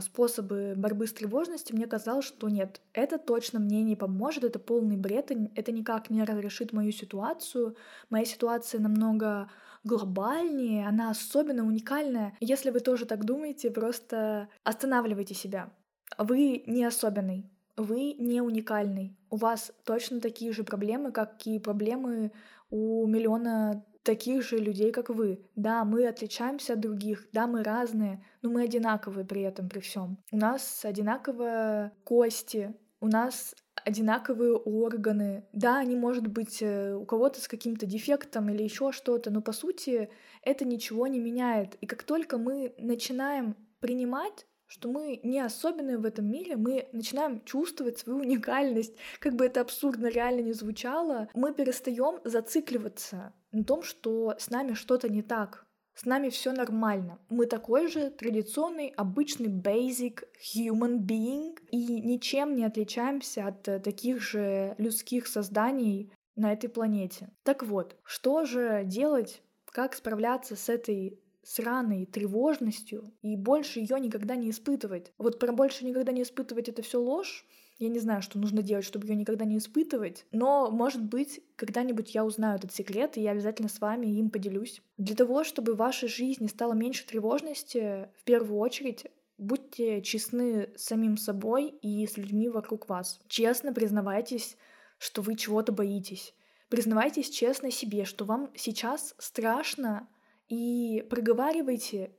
способы 0.00 0.74
борьбы 0.76 1.06
с 1.06 1.12
тревожностью, 1.12 1.76
мне 1.76 1.86
казалось, 1.86 2.24
что 2.24 2.48
нет, 2.48 2.80
это 2.92 3.18
точно 3.18 3.58
мне 3.58 3.82
не 3.82 3.96
поможет, 3.96 4.44
это 4.44 4.58
полный 4.58 4.96
бред, 4.96 5.32
это 5.54 5.72
никак 5.72 6.10
не 6.10 6.22
разрешит 6.22 6.72
мою 6.72 6.92
ситуацию. 6.92 7.76
Моя 8.10 8.24
ситуация 8.24 8.80
намного 8.80 9.50
глобальнее, 9.82 10.86
она 10.86 11.10
особенно 11.10 11.66
уникальная. 11.66 12.36
Если 12.40 12.70
вы 12.70 12.80
тоже 12.80 13.04
так 13.04 13.24
думаете, 13.24 13.70
просто 13.70 14.48
останавливайте 14.62 15.34
себя. 15.34 15.72
Вы 16.18 16.62
не 16.66 16.84
особенный, 16.84 17.50
вы 17.76 18.14
не 18.14 18.40
уникальный. 18.40 19.16
У 19.30 19.36
вас 19.36 19.72
точно 19.84 20.20
такие 20.20 20.52
же 20.52 20.62
проблемы, 20.62 21.10
как 21.10 21.46
и 21.46 21.58
проблемы 21.58 22.32
у 22.70 23.06
миллиона 23.06 23.84
таких 24.04 24.42
же 24.42 24.58
людей, 24.58 24.92
как 24.92 25.08
вы. 25.08 25.40
Да, 25.56 25.84
мы 25.84 26.06
отличаемся 26.06 26.74
от 26.74 26.80
других, 26.80 27.26
да, 27.32 27.46
мы 27.46 27.64
разные, 27.64 28.24
но 28.42 28.50
мы 28.50 28.62
одинаковые 28.62 29.26
при 29.26 29.42
этом, 29.42 29.68
при 29.68 29.80
всем. 29.80 30.18
У 30.30 30.36
нас 30.36 30.84
одинаковые 30.84 31.92
кости, 32.04 32.74
у 33.00 33.08
нас 33.08 33.54
одинаковые 33.84 34.54
органы. 34.54 35.44
Да, 35.52 35.78
они, 35.78 35.96
может 35.96 36.26
быть, 36.26 36.62
э, 36.62 36.94
у 36.94 37.04
кого-то 37.04 37.40
с 37.40 37.48
каким-то 37.48 37.86
дефектом 37.86 38.48
или 38.50 38.62
еще 38.62 38.92
что-то, 38.92 39.30
но 39.30 39.40
по 39.42 39.52
сути 39.52 40.08
это 40.42 40.64
ничего 40.64 41.06
не 41.06 41.18
меняет. 41.18 41.74
И 41.80 41.86
как 41.86 42.04
только 42.04 42.38
мы 42.38 42.74
начинаем 42.78 43.56
принимать 43.80 44.46
что 44.74 44.88
мы 44.88 45.20
не 45.22 45.38
особенные 45.38 45.98
в 45.98 46.04
этом 46.04 46.28
мире, 46.28 46.56
мы 46.56 46.88
начинаем 46.90 47.44
чувствовать 47.44 47.98
свою 47.98 48.18
уникальность. 48.26 48.94
Как 49.20 49.34
бы 49.34 49.46
это 49.46 49.60
абсурдно 49.60 50.08
реально 50.08 50.40
не 50.40 50.52
звучало, 50.52 51.28
мы 51.34 51.54
перестаем 51.54 52.20
зацикливаться 52.24 53.32
на 53.52 53.64
том, 53.64 53.82
что 53.82 54.34
с 54.36 54.50
нами 54.50 54.72
что-то 54.74 55.08
не 55.08 55.22
так. 55.22 55.64
С 55.94 56.06
нами 56.06 56.28
все 56.28 56.50
нормально. 56.50 57.20
Мы 57.28 57.46
такой 57.46 57.86
же 57.86 58.10
традиционный, 58.10 58.88
обычный 58.96 59.46
basic 59.48 60.24
human 60.56 60.98
being 60.98 61.56
и 61.70 62.00
ничем 62.00 62.56
не 62.56 62.64
отличаемся 62.64 63.46
от 63.46 63.68
э, 63.68 63.78
таких 63.78 64.20
же 64.20 64.74
людских 64.78 65.28
созданий 65.28 66.12
на 66.34 66.52
этой 66.52 66.66
планете. 66.66 67.30
Так 67.44 67.62
вот, 67.62 67.96
что 68.02 68.44
же 68.44 68.82
делать, 68.84 69.40
как 69.66 69.94
справляться 69.94 70.56
с 70.56 70.68
этой 70.68 71.20
сраной 71.44 72.06
тревожностью 72.06 73.12
и 73.22 73.36
больше 73.36 73.80
ее 73.80 74.00
никогда 74.00 74.36
не 74.36 74.50
испытывать. 74.50 75.12
Вот 75.18 75.38
про 75.38 75.52
больше 75.52 75.84
никогда 75.84 76.12
не 76.12 76.22
испытывать 76.22 76.68
это 76.68 76.82
все 76.82 77.00
ложь, 77.00 77.46
я 77.78 77.88
не 77.88 77.98
знаю, 77.98 78.22
что 78.22 78.38
нужно 78.38 78.62
делать, 78.62 78.84
чтобы 78.84 79.06
ее 79.06 79.16
никогда 79.16 79.44
не 79.44 79.58
испытывать, 79.58 80.26
но, 80.30 80.70
может 80.70 81.02
быть, 81.02 81.40
когда-нибудь 81.56 82.14
я 82.14 82.24
узнаю 82.24 82.56
этот 82.56 82.72
секрет, 82.72 83.16
и 83.16 83.20
я 83.20 83.32
обязательно 83.32 83.68
с 83.68 83.80
вами 83.80 84.06
им 84.06 84.30
поделюсь. 84.30 84.80
Для 84.96 85.16
того, 85.16 85.42
чтобы 85.42 85.74
в 85.74 85.78
вашей 85.78 86.08
жизни 86.08 86.46
стало 86.46 86.74
меньше 86.74 87.04
тревожности, 87.04 88.08
в 88.16 88.24
первую 88.24 88.60
очередь 88.60 89.06
будьте 89.38 90.02
честны 90.02 90.70
с 90.76 90.84
самим 90.84 91.16
собой 91.16 91.74
и 91.82 92.06
с 92.06 92.16
людьми 92.16 92.48
вокруг 92.48 92.88
вас. 92.88 93.20
Честно 93.26 93.72
признавайтесь, 93.72 94.56
что 94.98 95.22
вы 95.22 95.34
чего-то 95.34 95.72
боитесь. 95.72 96.32
Признавайтесь 96.68 97.28
честно 97.28 97.70
себе, 97.70 98.04
что 98.04 98.24
вам 98.24 98.50
сейчас 98.54 99.14
страшно, 99.18 100.08
и 100.48 101.06
проговаривайте 101.10 102.12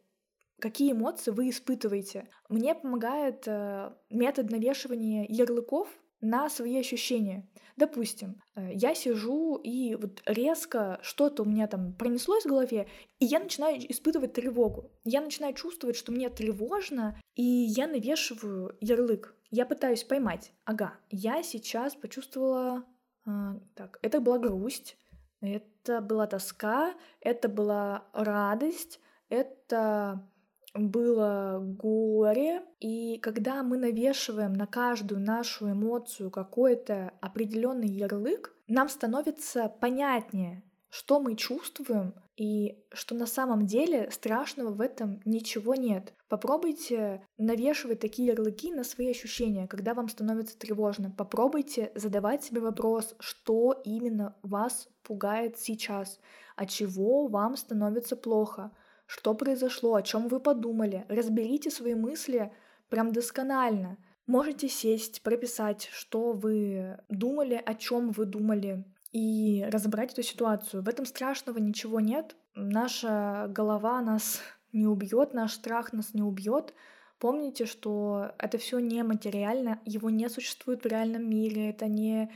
какие 0.60 0.94
эмоции 0.94 1.32
вы 1.32 1.50
испытываете. 1.50 2.27
Мне 2.50 2.75
помогает 2.75 3.44
э, 3.48 3.91
метод 4.10 4.51
навешивания 4.51 5.25
ярлыков 5.27 5.89
на 6.22 6.50
свои 6.50 6.79
ощущения. 6.79 7.48
Допустим, 7.75 8.41
э, 8.55 8.74
я 8.74 8.96
сижу 8.96 9.58
и 9.58 9.96
вот 9.96 10.22
резко 10.25 11.00
что-то 11.01 11.44
у 11.44 11.46
меня 11.46 11.67
там 11.67 11.94
пронеслось 11.94 12.46
в 12.46 12.50
голове, 12.50 12.88
и 13.20 13.25
я 13.25 13.39
начинаю 13.39 13.79
испытывать 13.91 14.34
тревогу. 14.34 14.91
Я 15.03 15.22
начинаю 15.22 15.53
чувствовать, 15.53 15.98
что 15.98 16.12
мне 16.12 16.29
тревожно, 16.29 17.20
и 17.36 17.44
я 17.44 17.88
навешиваю 17.88 18.77
ярлык. 18.79 19.36
Я 19.51 19.65
пытаюсь 19.65 20.03
поймать. 20.03 20.51
Ага, 20.63 20.96
я 21.10 21.44
сейчас 21.44 21.96
почувствовала... 21.96 22.86
Э, 23.25 23.60
так, 23.75 24.00
это 24.01 24.22
была 24.22 24.39
грусть, 24.39 24.98
это 25.47 26.01
была 26.01 26.27
тоска, 26.27 26.93
это 27.21 27.47
была 27.49 28.05
радость, 28.13 28.99
это 29.29 30.27
было 30.73 31.59
горе, 31.61 32.63
и 32.79 33.17
когда 33.19 33.63
мы 33.63 33.77
навешиваем 33.77 34.53
на 34.53 34.67
каждую 34.67 35.21
нашу 35.21 35.71
эмоцию 35.71 36.29
какой-то 36.31 37.13
определенный 37.21 37.87
ярлык, 37.87 38.53
нам 38.67 38.89
становится 38.89 39.69
понятнее, 39.69 40.63
что 40.89 41.19
мы 41.19 41.35
чувствуем 41.35 42.13
и 42.37 42.83
что 42.91 43.15
на 43.15 43.25
самом 43.25 43.65
деле 43.65 44.09
страшного 44.11 44.71
в 44.71 44.81
этом 44.81 45.21
ничего 45.25 45.75
нет. 45.75 46.13
Попробуйте 46.27 47.25
навешивать 47.37 47.99
такие 47.99 48.29
ярлыки 48.29 48.73
на 48.73 48.83
свои 48.83 49.11
ощущения, 49.11 49.67
когда 49.67 49.93
вам 49.93 50.09
становится 50.09 50.57
тревожно. 50.57 51.11
Попробуйте 51.11 51.91
задавать 51.95 52.43
себе 52.43 52.61
вопрос, 52.61 53.15
что 53.19 53.81
именно 53.85 54.35
вас 54.43 54.89
пугает 55.03 55.57
сейчас, 55.57 56.19
от 56.55 56.69
чего 56.69 57.27
вам 57.27 57.55
становится 57.55 58.15
плохо 58.15 58.71
что 59.05 59.33
произошло, 59.35 59.95
о 59.95 60.01
чем 60.01 60.27
вы 60.27 60.39
подумали. 60.39 61.05
Разберите 61.09 61.69
свои 61.69 61.93
мысли 61.93 62.51
прям 62.89 63.11
досконально. 63.11 63.97
Можете 64.27 64.67
сесть, 64.67 65.21
прописать, 65.21 65.87
что 65.91 66.31
вы 66.31 66.97
думали, 67.09 67.61
о 67.63 67.75
чем 67.75 68.11
вы 68.11 68.25
думали, 68.25 68.83
и 69.15 69.65
разобрать 69.72 70.12
эту 70.12 70.24
ситуацию. 70.24 70.84
В 70.84 70.89
этом 70.89 71.05
страшного 71.05 71.57
ничего 71.57 72.01
нет. 72.01 72.36
Наша 72.53 73.48
голова 73.48 74.01
нас 74.01 74.41
не 74.74 74.88
убьет, 74.88 75.34
наш 75.34 75.53
страх 75.53 75.93
нас 75.93 76.13
не 76.13 76.22
убьет. 76.22 76.74
Помните, 77.17 77.65
что 77.65 78.34
это 78.38 78.57
все 78.57 78.79
не 78.79 79.01
материально, 79.03 79.79
его 79.86 80.10
не 80.10 80.27
существует 80.29 80.84
в 80.84 80.88
реальном 80.88 81.29
мире, 81.29 81.69
это 81.69 81.88
не 81.88 82.29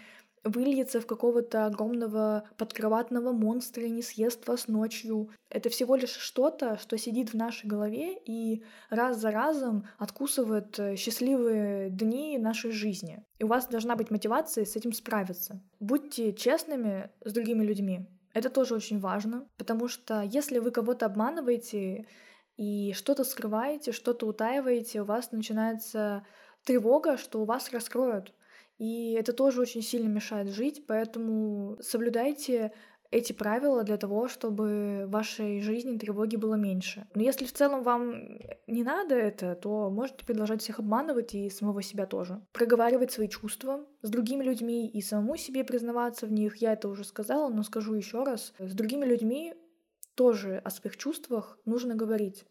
выльется 0.44 1.02
в 1.02 1.06
какого-то 1.06 1.66
огромного 1.66 2.44
подкроватного 2.58 3.32
монстра 3.32 3.84
и 3.84 3.90
не 3.90 4.02
съест 4.02 4.48
вас 4.48 4.68
ночью. 4.68 5.30
Это 5.50 5.70
всего 5.70 5.96
лишь 5.96 6.12
что-то, 6.12 6.78
что 6.78 6.98
сидит 6.98 7.30
в 7.30 7.36
нашей 7.36 7.68
голове 7.68 8.18
и 8.26 8.64
раз 8.90 9.18
за 9.18 9.32
разом 9.32 9.86
откусывает 9.98 10.80
э, 10.80 10.96
счастливые 10.96 11.90
дни 11.90 12.38
нашей 12.38 12.72
жизни. 12.72 13.24
И 13.38 13.44
у 13.44 13.48
вас 13.48 13.68
должна 13.68 13.96
быть 13.96 14.12
мотивация 14.12 14.66
с 14.66 14.76
этим 14.76 14.94
справиться. 14.94 15.62
Будьте 15.80 16.34
честными 16.34 17.10
с 17.24 17.34
другими 17.34 17.64
людьми. 17.64 18.08
Это 18.34 18.50
тоже 18.50 18.76
очень 18.76 19.00
важно, 19.00 19.48
потому 19.58 19.88
что 19.88 20.22
если 20.22 20.60
вы 20.60 20.72
кого-то 20.72 21.08
обманываете 21.08 22.06
и 22.58 22.94
что-то 22.94 23.24
скрываете, 23.24 23.92
что-то 23.92 24.28
утаиваете, 24.28 25.02
у 25.02 25.06
вас 25.06 25.32
начинается 25.32 26.26
тревога, 26.64 27.18
что 27.18 27.42
у 27.42 27.46
вас 27.46 27.72
раскроют. 27.72 28.34
И 28.80 29.12
это 29.12 29.34
тоже 29.34 29.62
очень 29.62 29.82
сильно 29.82 30.08
мешает 30.08 30.50
жить, 30.50 30.86
поэтому 30.88 31.78
соблюдайте 31.82 32.72
эти 33.12 33.34
правила 33.34 33.84
для 33.84 33.98
того, 33.98 34.28
чтобы 34.28 35.06
в 35.06 35.12
вашей 35.12 35.62
жизни 35.62 35.98
тревоги 35.98 36.38
было 36.38 36.56
меньше. 36.56 37.08
Но 37.14 37.22
если 37.22 37.46
в 37.46 37.52
целом 37.52 37.84
вам 37.84 38.40
не 38.68 38.84
надо 38.84 39.16
это, 39.16 39.56
то 39.56 39.90
можете 39.90 40.26
продолжать 40.26 40.62
всех 40.62 40.80
обманывать 40.80 41.34
и 41.34 41.50
самого 41.50 41.82
себя 41.82 42.06
тоже. 42.06 42.42
Проговаривать 42.54 43.12
свои 43.12 43.28
чувства 43.28 43.86
с 44.02 44.10
другими 44.10 44.44
людьми 44.44 44.88
и 44.88 45.02
самому 45.02 45.38
себе 45.38 45.64
признаваться 45.64 46.26
в 46.26 46.32
них. 46.32 46.58
Я 46.58 46.74
это 46.74 46.88
уже 46.88 47.04
сказала, 47.04 47.50
но 47.50 47.64
скажу 47.64 47.96
еще 47.96 48.24
раз. 48.24 48.54
С 48.60 48.74
другими 48.74 49.06
людьми 49.06 49.56
тоже 50.16 50.62
о 50.64 50.70
своих 50.70 50.96
чувствах 50.96 51.58
нужно 51.66 51.96
говорить. 51.96 52.46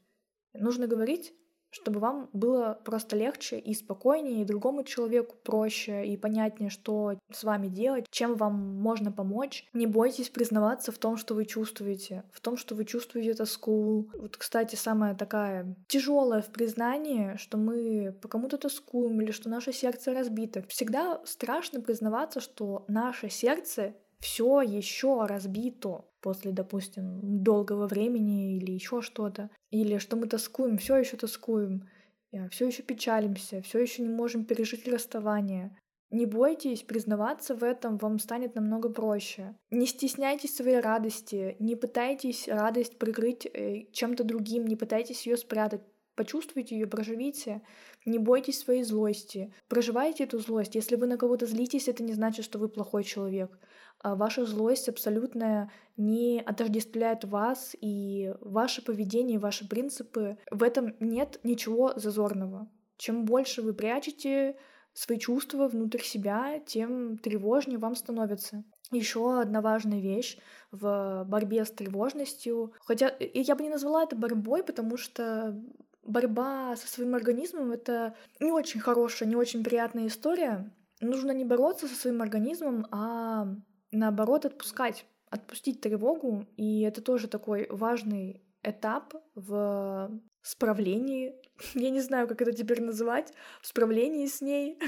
Нужно 0.52 0.88
говорить 0.88 1.34
чтобы 1.70 2.00
вам 2.00 2.28
было 2.32 2.78
просто 2.84 3.16
легче 3.16 3.58
и 3.58 3.74
спокойнее, 3.74 4.42
и 4.42 4.44
другому 4.44 4.84
человеку 4.84 5.36
проще 5.42 6.06
и 6.06 6.16
понятнее, 6.16 6.70
что 6.70 7.18
с 7.32 7.44
вами 7.44 7.68
делать, 7.68 8.06
чем 8.10 8.36
вам 8.36 8.54
можно 8.54 9.12
помочь. 9.12 9.66
Не 9.72 9.86
бойтесь 9.86 10.30
признаваться 10.30 10.92
в 10.92 10.98
том, 10.98 11.16
что 11.16 11.34
вы 11.34 11.44
чувствуете, 11.44 12.24
в 12.32 12.40
том, 12.40 12.56
что 12.56 12.74
вы 12.74 12.84
чувствуете 12.84 13.34
тоску. 13.34 14.08
Вот, 14.14 14.36
кстати, 14.36 14.76
самая 14.76 15.14
такая 15.14 15.76
тяжелая 15.88 16.42
в 16.42 16.50
признании, 16.50 17.36
что 17.36 17.58
мы 17.58 18.14
по 18.20 18.28
кому-то 18.28 18.58
тоскуем 18.58 19.20
или 19.20 19.30
что 19.30 19.48
наше 19.48 19.72
сердце 19.72 20.14
разбито. 20.14 20.62
Всегда 20.68 21.20
страшно 21.24 21.80
признаваться, 21.80 22.40
что 22.40 22.84
наше 22.88 23.28
сердце 23.28 23.94
все 24.20 24.62
еще 24.62 25.26
разбито 25.26 26.04
после, 26.20 26.52
допустим, 26.52 27.42
долгого 27.42 27.86
времени 27.86 28.56
или 28.56 28.72
еще 28.72 29.02
что-то, 29.02 29.50
или 29.70 29.98
что 29.98 30.16
мы 30.16 30.26
тоскуем, 30.26 30.78
все 30.78 30.96
еще 30.96 31.16
тоскуем, 31.16 31.88
э, 32.32 32.48
все 32.48 32.66
еще 32.66 32.82
печалимся, 32.82 33.62
все 33.62 33.78
еще 33.78 34.02
не 34.02 34.08
можем 34.08 34.44
пережить 34.44 34.86
расставание. 34.88 35.76
Не 36.10 36.24
бойтесь 36.24 36.82
признаваться 36.82 37.54
в 37.54 37.62
этом, 37.62 37.98
вам 37.98 38.18
станет 38.18 38.54
намного 38.54 38.88
проще. 38.88 39.54
Не 39.70 39.86
стесняйтесь 39.86 40.56
своей 40.56 40.80
радости, 40.80 41.56
не 41.58 41.76
пытайтесь 41.76 42.48
радость 42.48 42.98
прикрыть 42.98 43.46
э, 43.46 43.84
чем-то 43.92 44.24
другим, 44.24 44.66
не 44.66 44.76
пытайтесь 44.76 45.26
ее 45.26 45.36
спрятать. 45.36 45.82
Почувствуйте 46.14 46.76
ее, 46.76 46.86
проживите. 46.86 47.62
Не 48.08 48.18
бойтесь 48.18 48.58
своей 48.58 48.84
злости. 48.84 49.52
Проживайте 49.68 50.24
эту 50.24 50.38
злость. 50.38 50.74
Если 50.74 50.96
вы 50.96 51.06
на 51.06 51.18
кого-то 51.18 51.44
злитесь, 51.44 51.88
это 51.88 52.02
не 52.02 52.14
значит, 52.14 52.44
что 52.44 52.58
вы 52.58 52.68
плохой 52.68 53.04
человек. 53.04 53.58
А 54.00 54.14
ваша 54.14 54.46
злость 54.46 54.88
абсолютно 54.88 55.70
не 55.98 56.40
отождествляет 56.40 57.24
вас 57.24 57.76
и 57.78 58.32
ваше 58.40 58.82
поведение, 58.82 59.38
ваши 59.38 59.68
принципы. 59.68 60.38
В 60.50 60.62
этом 60.62 60.94
нет 61.00 61.38
ничего 61.42 61.92
зазорного. 61.96 62.70
Чем 62.96 63.26
больше 63.26 63.60
вы 63.60 63.74
прячете 63.74 64.56
свои 64.94 65.18
чувства 65.18 65.68
внутрь 65.68 66.02
себя, 66.02 66.60
тем 66.60 67.18
тревожнее 67.18 67.78
вам 67.78 67.94
становится. 67.94 68.64
Еще 68.90 69.38
одна 69.38 69.60
важная 69.60 70.00
вещь 70.00 70.38
в 70.70 71.24
борьбе 71.28 71.66
с 71.66 71.70
тревожностью. 71.70 72.72
Хотя 72.80 73.14
я 73.20 73.54
бы 73.54 73.62
не 73.62 73.68
назвала 73.68 74.04
это 74.04 74.16
борьбой, 74.16 74.64
потому 74.64 74.96
что 74.96 75.60
борьба 76.08 76.74
со 76.76 76.88
своим 76.88 77.14
организмом— 77.14 77.70
это 77.72 78.14
не 78.40 78.50
очень 78.50 78.80
хорошая, 78.80 79.28
не 79.28 79.36
очень 79.36 79.62
приятная 79.62 80.08
история. 80.08 80.72
Нужно 81.00 81.30
не 81.30 81.44
бороться 81.44 81.86
со 81.86 81.94
своим 81.94 82.22
организмом, 82.22 82.86
а 82.90 83.46
наоборот 83.92 84.46
отпускать, 84.46 85.06
отпустить 85.30 85.80
тревогу. 85.80 86.46
И 86.56 86.82
это 86.82 87.02
тоже 87.02 87.28
такой 87.28 87.66
важный 87.70 88.42
этап 88.62 89.14
в 89.34 90.10
справлении. 90.42 91.34
Я 91.74 91.90
не 91.90 92.00
знаю, 92.00 92.26
как 92.26 92.42
это 92.42 92.52
теперь 92.52 92.82
называть. 92.82 93.32
В 93.62 93.66
справлении 93.66 94.26
с 94.26 94.40
ней. 94.40 94.78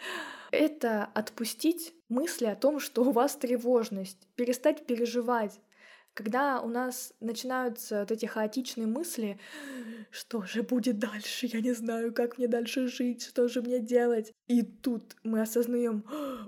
Это 0.50 1.04
отпустить 1.14 1.94
мысли 2.08 2.46
о 2.46 2.56
том, 2.56 2.80
что 2.80 3.02
у 3.02 3.10
вас 3.10 3.36
тревожность, 3.36 4.26
перестать 4.34 4.86
переживать, 4.86 5.60
когда 6.18 6.60
у 6.60 6.68
нас 6.68 7.12
начинаются 7.20 8.00
вот 8.00 8.10
эти 8.10 8.26
хаотичные 8.26 8.88
мысли, 8.88 9.38
что 10.10 10.42
же 10.42 10.64
будет 10.64 10.98
дальше, 10.98 11.46
я 11.46 11.60
не 11.60 11.72
знаю, 11.72 12.12
как 12.12 12.38
мне 12.38 12.48
дальше 12.48 12.88
жить, 12.88 13.22
что 13.22 13.46
же 13.46 13.62
мне 13.62 13.78
делать. 13.78 14.32
И 14.48 14.62
тут 14.62 15.14
мы 15.22 15.40
осознаем, 15.40 16.04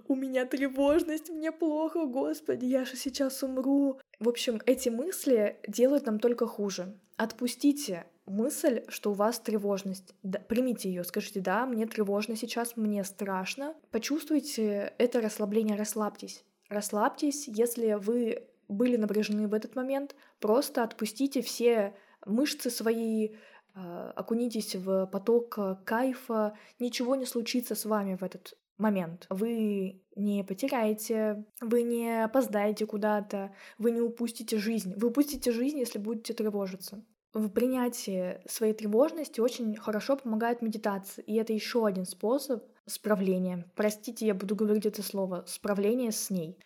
у 0.09 0.17
меня 0.17 0.45
тревожность, 0.45 1.31
мне 1.31 1.53
плохо, 1.53 2.05
господи, 2.07 2.65
я 2.65 2.85
же 2.85 2.97
сейчас 2.97 3.45
умру. 3.45 4.01
В 4.19 4.29
общем, 4.29 4.61
эти 4.67 4.89
мысли 4.89 5.57
делают 5.69 6.07
нам 6.07 6.19
только 6.19 6.49
хуже. 6.49 6.93
Отпустите 7.17 8.07
мысль, 8.27 8.83
что 8.89 9.13
у 9.13 9.15
вас 9.15 9.39
тревожность. 9.39 10.15
Да, 10.25 10.41
примите 10.41 10.89
ее, 10.89 11.05
скажите, 11.05 11.41
да, 11.41 11.65
мне 11.65 11.87
тревожно 11.87 12.35
сейчас, 12.35 12.77
мне 12.77 13.05
страшно. 13.05 13.75
Почувствуйте 13.93 14.95
это 14.99 15.21
расслабление, 15.21 15.77
расслабьтесь. 15.77 16.45
Расслабьтесь, 16.69 17.49
если 17.49 17.95
вы 17.95 18.45
были 18.71 18.97
напряжены 18.97 19.49
в 19.49 19.55
этот 19.55 19.77
момент, 19.77 20.15
просто 20.39 20.83
отпустите 20.83 21.43
все 21.43 21.95
мышцы 22.25 22.71
свои, 22.71 23.35
а, 23.75 24.13
окунитесь 24.17 24.75
в 24.75 25.07
поток 25.07 25.59
кайфа, 25.85 26.57
ничего 26.79 27.17
не 27.17 27.27
случится 27.27 27.75
с 27.75 27.85
вами 27.85 28.17
в 28.17 28.23
этот 28.23 28.57
момент. 28.79 29.27
Вы 29.29 30.03
не 30.17 30.43
потеряете, 30.43 31.45
вы 31.61 31.83
не 31.83 32.25
опоздаете 32.25 32.87
куда-то, 32.87 33.55
вы 33.79 33.91
не 33.93 34.01
упустите 34.01 34.59
жизнь. 34.59 34.95
Вы 34.97 35.09
упустите 35.09 35.53
жизнь, 35.53 35.79
если 35.79 35.99
будете 35.99 36.33
тревожиться. 36.33 37.05
В 37.33 37.49
принятии 37.49 38.41
своей 38.49 38.73
тревожности 38.73 39.41
очень 39.41 39.77
хорошо 39.77 40.17
помогает 40.17 40.63
медитация, 40.63 41.23
и 41.23 41.35
это 41.37 41.53
еще 41.53 41.87
один 41.87 42.05
способ 42.05 42.65
справления. 42.87 43.71
Простите, 43.77 44.27
я 44.27 44.35
буду 44.35 44.57
говорить 44.57 44.87
это 44.87 45.03
слово, 45.03 45.45
справление 45.47 46.11
с 46.11 46.31
ней. 46.31 46.59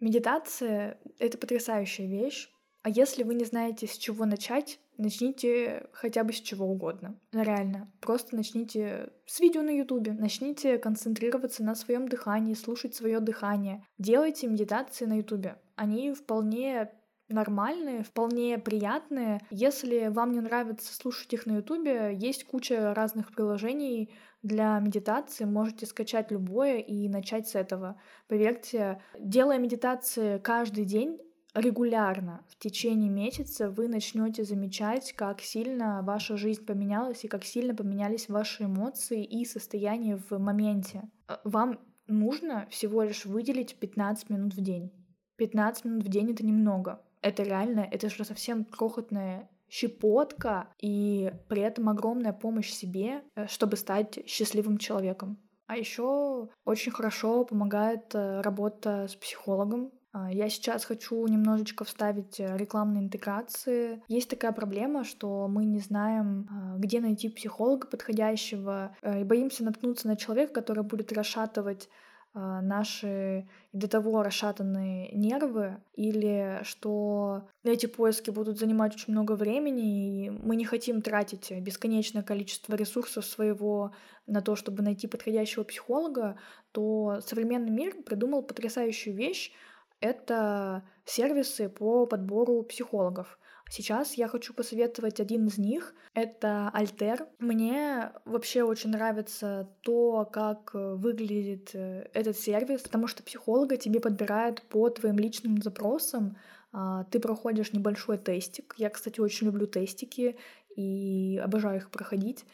Медитация— 0.00 0.98
это 1.18 1.38
потрясающая 1.38 2.06
вещь. 2.06 2.50
А 2.82 2.88
если 2.88 3.24
вы 3.24 3.34
не 3.34 3.44
знаете, 3.44 3.86
с 3.86 3.96
чего 3.96 4.26
начать, 4.26 4.78
начните 4.96 5.88
хотя 5.92 6.22
бы 6.22 6.32
с 6.32 6.40
чего 6.40 6.66
угодно. 6.66 7.18
Реально. 7.32 7.90
Просто 8.00 8.36
начните 8.36 9.10
с 9.26 9.40
видео 9.40 9.62
на 9.62 9.70
ютубе. 9.70 10.12
Начните 10.12 10.78
концентрироваться 10.78 11.64
на 11.64 11.74
своем 11.74 12.08
дыхании, 12.08 12.54
слушать 12.54 12.94
свое 12.94 13.18
дыхание. 13.20 13.84
Делайте 13.98 14.46
медитации 14.46 15.06
на 15.06 15.18
ютубе. 15.18 15.58
Они 15.74 16.12
вполне 16.12 16.92
нормальные, 17.28 18.04
вполне 18.04 18.58
приятные. 18.58 19.40
Если 19.50 20.08
вам 20.08 20.32
не 20.32 20.40
нравится 20.40 20.94
слушать 20.94 21.32
их 21.32 21.46
на 21.46 21.56
ютубе, 21.56 22.14
есть 22.14 22.44
куча 22.44 22.94
разных 22.94 23.32
приложений, 23.32 24.12
для 24.46 24.78
медитации 24.78 25.44
можете 25.44 25.86
скачать 25.86 26.30
любое 26.30 26.78
и 26.78 27.08
начать 27.08 27.48
с 27.48 27.54
этого. 27.54 28.00
Поверьте, 28.28 29.00
делая 29.18 29.58
медитации 29.58 30.38
каждый 30.38 30.84
день, 30.84 31.18
регулярно 31.54 32.44
в 32.48 32.58
течение 32.58 33.10
месяца 33.10 33.70
вы 33.70 33.88
начнете 33.88 34.44
замечать, 34.44 35.12
как 35.14 35.40
сильно 35.40 36.02
ваша 36.02 36.36
жизнь 36.36 36.64
поменялась 36.64 37.24
и 37.24 37.28
как 37.28 37.44
сильно 37.44 37.74
поменялись 37.74 38.28
ваши 38.28 38.64
эмоции 38.64 39.24
и 39.24 39.44
состояние 39.44 40.16
в 40.28 40.38
моменте. 40.38 41.02
Вам 41.44 41.80
нужно 42.06 42.66
всего 42.70 43.02
лишь 43.02 43.24
выделить 43.24 43.76
15 43.76 44.30
минут 44.30 44.54
в 44.54 44.60
день. 44.60 44.92
15 45.36 45.84
минут 45.84 46.04
в 46.04 46.08
день 46.08 46.30
это 46.30 46.44
немного. 46.44 47.02
Это 47.22 47.42
реально, 47.42 47.88
это 47.90 48.08
же 48.08 48.24
совсем 48.24 48.64
крохотная 48.64 49.48
щепотка 49.68 50.68
и 50.80 51.32
при 51.48 51.62
этом 51.62 51.88
огромная 51.88 52.32
помощь 52.32 52.70
себе, 52.70 53.22
э, 53.34 53.46
чтобы 53.48 53.76
стать 53.76 54.18
счастливым 54.26 54.78
человеком. 54.78 55.38
А 55.66 55.76
еще 55.76 56.48
очень 56.64 56.92
хорошо 56.92 57.44
помогает 57.44 58.14
э, 58.14 58.40
работа 58.40 59.06
с 59.08 59.16
психологом. 59.16 59.90
А, 60.12 60.32
я 60.32 60.48
сейчас 60.48 60.84
хочу 60.84 61.26
немножечко 61.26 61.84
вставить 61.84 62.38
э, 62.38 62.56
рекламные 62.56 63.02
интеграции. 63.02 64.02
Есть 64.06 64.30
такая 64.30 64.52
проблема, 64.52 65.02
что 65.02 65.48
мы 65.48 65.64
не 65.64 65.80
знаем, 65.80 66.48
а, 66.50 66.78
где 66.78 67.00
найти 67.00 67.28
психолога 67.28 67.88
подходящего, 67.88 68.96
и 69.02 69.24
боимся 69.24 69.64
наткнуться 69.64 70.06
на 70.06 70.16
человека, 70.16 70.54
который 70.54 70.84
будет 70.84 71.12
расшатывать 71.12 71.88
наши 72.36 73.48
до 73.72 73.88
того 73.88 74.22
расшатанные 74.22 75.10
нервы, 75.12 75.78
или 75.94 76.60
что 76.64 77.48
эти 77.64 77.86
поиски 77.86 78.30
будут 78.30 78.58
занимать 78.58 78.94
очень 78.94 79.14
много 79.14 79.32
времени, 79.32 80.26
и 80.26 80.30
мы 80.30 80.54
не 80.56 80.66
хотим 80.66 81.00
тратить 81.00 81.50
бесконечное 81.50 82.22
количество 82.22 82.74
ресурсов 82.74 83.24
своего 83.24 83.92
на 84.26 84.42
то, 84.42 84.54
чтобы 84.54 84.82
найти 84.82 85.06
подходящего 85.06 85.64
психолога, 85.64 86.38
то 86.72 87.20
современный 87.26 87.70
мир 87.70 87.94
придумал 88.04 88.42
потрясающую 88.42 89.16
вещь. 89.16 89.52
Это 90.00 90.82
сервисы 91.06 91.70
по 91.70 92.04
подбору 92.04 92.62
психологов. 92.64 93.38
Сейчас 93.68 94.14
я 94.14 94.28
хочу 94.28 94.54
посоветовать 94.54 95.20
один 95.20 95.46
из 95.48 95.58
них. 95.58 95.94
Это 96.14 96.70
Альтер. 96.72 97.26
Мне 97.38 98.12
вообще 98.24 98.62
очень 98.62 98.90
нравится 98.90 99.68
то, 99.82 100.24
как 100.24 100.70
э, 100.74 100.94
выглядит 100.94 101.70
э, 101.74 102.08
этот 102.14 102.38
сервис, 102.38 102.82
потому 102.82 103.08
что 103.08 103.24
психолога 103.24 103.76
тебе 103.76 104.00
подбирают 104.00 104.62
по 104.62 104.88
твоим 104.88 105.18
личным 105.18 105.60
запросам. 105.60 106.36
А, 106.72 107.04
ты 107.04 107.18
проходишь 107.18 107.72
небольшой 107.72 108.18
тестик. 108.18 108.74
Я, 108.76 108.88
кстати, 108.90 109.18
очень 109.18 109.46
люблю 109.46 109.66
тестики 109.66 110.36
и 110.76 111.40
обожаю 111.42 111.78
их 111.78 111.90
проходить. 111.90 112.44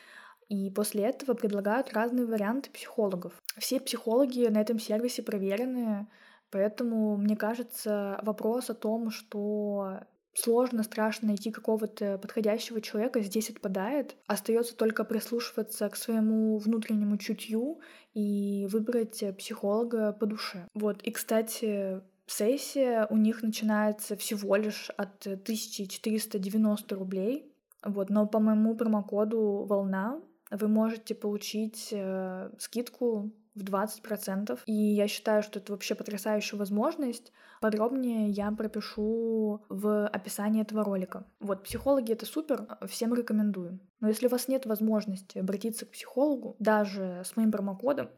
И 0.48 0.70
после 0.70 1.05
этого 1.05 1.35
предлагают 1.35 1.92
разные 1.92 2.27
варианты 2.27 2.70
психологов. 2.70 3.33
Все 3.59 3.81
психологи 3.81 4.46
на 4.46 4.61
этом 4.61 4.79
сервисе 4.79 5.22
проверенные, 5.22 6.09
поэтому, 6.51 7.16
мне 7.16 7.37
кажется, 7.37 8.20
вопрос 8.22 8.70
о 8.70 8.75
том, 8.75 9.11
что 9.11 10.01
сложно, 10.34 10.82
страшно 10.82 11.28
найти 11.28 11.50
какого-то 11.50 12.18
подходящего 12.18 12.80
человека, 12.80 13.20
здесь 13.20 13.50
отпадает. 13.50 14.16
Остается 14.26 14.76
только 14.76 15.04
прислушиваться 15.04 15.88
к 15.88 15.96
своему 15.96 16.58
внутреннему 16.58 17.18
чутью 17.18 17.80
и 18.14 18.66
выбрать 18.70 19.22
психолога 19.36 20.12
по 20.12 20.26
душе. 20.26 20.68
Вот, 20.74 21.02
и, 21.02 21.10
кстати, 21.10 22.00
сессия 22.26 23.06
у 23.10 23.16
них 23.16 23.42
начинается 23.42 24.16
всего 24.16 24.56
лишь 24.56 24.90
от 24.96 25.26
1490 25.26 26.94
рублей. 26.94 27.52
Вот, 27.84 28.10
но 28.10 28.26
по 28.26 28.38
моему 28.38 28.76
промокоду 28.76 29.64
«Волна» 29.68 30.20
вы 30.50 30.68
можете 30.68 31.14
получить 31.14 31.88
э, 31.90 32.50
скидку 32.58 33.32
в 33.54 33.62
20%. 33.62 34.60
И 34.66 34.72
я 34.72 35.08
считаю, 35.08 35.42
что 35.42 35.58
это 35.58 35.72
вообще 35.72 35.94
потрясающая 35.94 36.58
возможность. 36.58 37.32
Подробнее 37.60 38.30
я 38.30 38.50
пропишу 38.50 39.64
в 39.68 40.06
описании 40.06 40.62
этого 40.62 40.84
ролика. 40.84 41.26
Вот, 41.40 41.62
психологи— 41.62 42.12
это 42.12 42.26
супер, 42.26 42.66
всем 42.88 43.14
рекомендую. 43.14 43.80
Но 44.00 44.08
если 44.08 44.26
у 44.26 44.30
вас 44.30 44.48
нет 44.48 44.66
возможности 44.66 45.38
обратиться 45.38 45.86
к 45.86 45.90
психологу, 45.90 46.56
даже 46.58 47.22
с 47.24 47.36
моим 47.36 47.52
промокодом, 47.52 48.10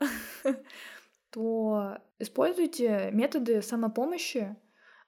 то 1.30 1.98
используйте 2.18 3.10
методы 3.12 3.60
самопомощи. 3.60 4.56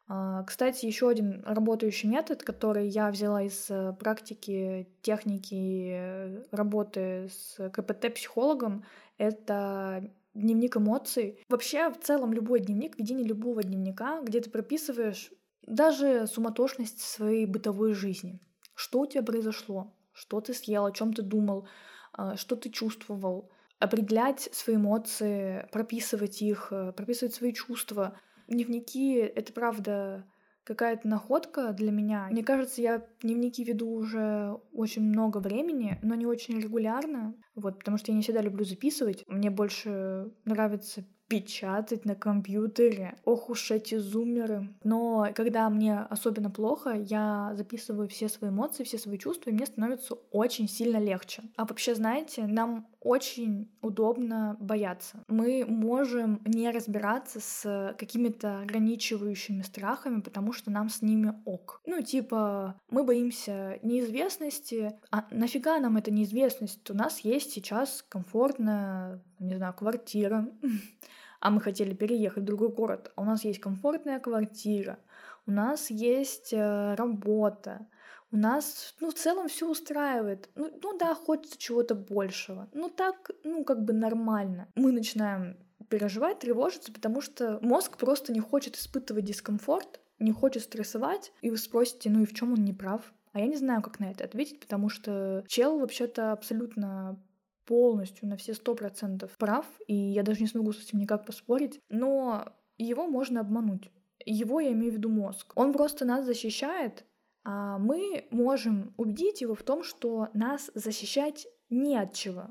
А, 0.08 0.44
кстати, 0.44 0.86
еще 0.86 1.08
один 1.08 1.42
работающий 1.44 2.08
метод, 2.08 2.44
который 2.44 2.88
я 2.88 3.10
взяла 3.10 3.42
из 3.42 3.68
э, 3.70 3.92
практики 3.98 4.88
техники 5.02 5.90
э, 5.90 6.44
работы 6.52 7.28
с 7.28 7.70
КПТ-психологом, 7.70 8.84
это 9.18 10.10
дневник 10.34 10.76
эмоций. 10.76 11.38
Вообще, 11.48 11.90
в 11.90 11.98
целом, 12.00 12.32
любой 12.32 12.60
дневник, 12.60 12.98
ведение 12.98 13.26
любого 13.26 13.62
дневника, 13.62 14.20
где 14.22 14.40
ты 14.40 14.50
прописываешь 14.50 15.32
даже 15.66 16.26
суматошность 16.26 17.00
своей 17.00 17.46
бытовой 17.46 17.92
жизни. 17.92 18.40
Что 18.74 19.00
у 19.00 19.06
тебя 19.06 19.22
произошло? 19.22 19.94
Что 20.12 20.40
ты 20.40 20.54
съел? 20.54 20.86
О 20.86 20.92
чем 20.92 21.12
ты 21.12 21.22
думал? 21.22 21.66
А, 22.12 22.36
что 22.36 22.56
ты 22.56 22.70
чувствовал? 22.70 23.50
Определять 23.78 24.48
свои 24.52 24.76
эмоции, 24.76 25.68
прописывать 25.72 26.40
их, 26.40 26.68
э, 26.70 26.92
прописывать 26.92 27.34
свои 27.34 27.52
чувства. 27.52 28.18
Дневники— 28.48 29.16
это 29.16 29.52
правда 29.52 30.24
какая-то 30.66 31.08
находка 31.08 31.72
для 31.72 31.92
меня. 31.92 32.28
Мне 32.30 32.42
кажется, 32.42 32.82
я 32.82 33.06
дневники 33.22 33.62
веду 33.64 33.88
уже 33.88 34.58
очень 34.72 35.02
много 35.02 35.38
времени, 35.38 35.98
но 36.02 36.14
не 36.16 36.26
очень 36.26 36.60
регулярно. 36.60 37.34
Вот, 37.54 37.78
потому 37.78 37.96
что 37.96 38.10
я 38.10 38.16
не 38.16 38.22
всегда 38.22 38.42
люблю 38.42 38.64
записывать. 38.64 39.24
Мне 39.28 39.50
больше 39.50 40.30
нравится 40.44 41.04
печатать 41.28 42.04
на 42.04 42.14
компьютере. 42.14 43.16
Ох 43.24 43.50
уж 43.50 43.70
эти 43.70 43.96
зумеры. 43.96 44.68
Но 44.84 45.28
когда 45.34 45.68
мне 45.70 46.00
особенно 46.00 46.50
плохо, 46.50 46.90
я 46.90 47.52
записываю 47.54 48.08
все 48.08 48.28
свои 48.28 48.50
эмоции, 48.50 48.84
все 48.84 48.98
свои 48.98 49.18
чувства, 49.18 49.50
и 49.50 49.52
мне 49.52 49.66
становится 49.66 50.14
очень 50.30 50.68
сильно 50.68 50.98
легче. 50.98 51.42
А 51.56 51.64
вообще, 51.64 51.94
знаете, 51.94 52.46
нам 52.46 52.86
очень 53.06 53.70
удобно 53.82 54.56
бояться. 54.58 55.22
Мы 55.28 55.64
можем 55.66 56.40
не 56.44 56.70
разбираться 56.70 57.38
с 57.40 57.94
какими-то 57.96 58.62
ограничивающими 58.62 59.62
страхами, 59.62 60.20
потому 60.20 60.52
что 60.52 60.72
нам 60.72 60.88
с 60.88 61.02
ними 61.02 61.34
ок. 61.44 61.80
Ну, 61.86 62.02
типа, 62.02 62.74
мы 62.90 63.04
боимся 63.04 63.78
неизвестности, 63.82 64.98
а 65.12 65.24
нафига 65.30 65.78
нам 65.78 65.96
эта 65.96 66.10
неизвестность? 66.10 66.90
У 66.90 66.94
нас 66.94 67.20
есть 67.20 67.52
сейчас 67.52 68.04
комфортная, 68.08 69.22
не 69.38 69.54
знаю, 69.54 69.72
квартира, 69.74 70.48
а 71.40 71.50
мы 71.50 71.60
хотели 71.60 71.94
переехать 71.94 72.42
в 72.42 72.46
другой 72.46 72.70
город, 72.70 73.12
а 73.14 73.22
у 73.22 73.24
нас 73.24 73.44
есть 73.44 73.60
комфортная 73.60 74.18
квартира, 74.18 74.98
у 75.46 75.52
нас 75.52 75.90
есть 75.90 76.52
э, 76.52 76.94
работа, 76.94 77.86
у 78.32 78.36
нас, 78.36 78.94
ну, 79.00 79.10
в 79.10 79.14
целом 79.14 79.48
все 79.48 79.68
устраивает. 79.68 80.50
Ну, 80.54 80.70
ну 80.82 80.98
да, 80.98 81.14
хочется 81.14 81.58
чего-то 81.58 81.94
большего. 81.94 82.68
Ну 82.72 82.88
так, 82.88 83.30
ну, 83.44 83.64
как 83.64 83.84
бы 83.84 83.92
нормально. 83.92 84.68
Мы 84.74 84.92
начинаем 84.92 85.56
переживать, 85.88 86.40
тревожиться, 86.40 86.92
потому 86.92 87.20
что 87.20 87.58
мозг 87.62 87.96
просто 87.96 88.32
не 88.32 88.40
хочет 88.40 88.76
испытывать 88.76 89.24
дискомфорт, 89.24 90.00
не 90.18 90.32
хочет 90.32 90.64
стрессовать, 90.64 91.32
и 91.42 91.50
вы 91.50 91.56
спросите, 91.56 92.10
ну 92.10 92.22
и 92.22 92.26
в 92.26 92.34
чем 92.34 92.52
он 92.52 92.64
не 92.64 92.72
прав? 92.72 93.12
А 93.32 93.40
я 93.40 93.46
не 93.46 93.56
знаю, 93.56 93.82
как 93.82 94.00
на 94.00 94.10
это 94.10 94.24
ответить, 94.24 94.60
потому 94.60 94.88
что 94.88 95.44
чел 95.46 95.78
вообще-то 95.78 96.32
абсолютно 96.32 97.22
полностью 97.66 98.28
на 98.28 98.36
все 98.36 98.54
сто 98.54 98.74
процентов 98.74 99.36
прав, 99.36 99.66
и 99.86 99.94
я 99.94 100.22
даже 100.22 100.40
не 100.40 100.46
смогу 100.46 100.72
с 100.72 100.82
этим 100.82 100.98
никак 100.98 101.26
поспорить, 101.26 101.80
но 101.90 102.52
его 102.78 103.06
можно 103.06 103.40
обмануть. 103.40 103.90
Его 104.24 104.60
я 104.60 104.72
имею 104.72 104.92
в 104.92 104.96
виду 104.96 105.10
мозг. 105.10 105.52
Он 105.54 105.72
просто 105.72 106.04
нас 106.04 106.24
защищает, 106.24 107.04
мы 107.46 108.26
можем 108.30 108.94
убедить 108.96 109.40
его 109.40 109.54
в 109.54 109.62
том, 109.62 109.84
что 109.84 110.28
нас 110.34 110.70
защищать 110.74 111.46
не 111.70 111.96
от 111.96 112.12
чего, 112.12 112.50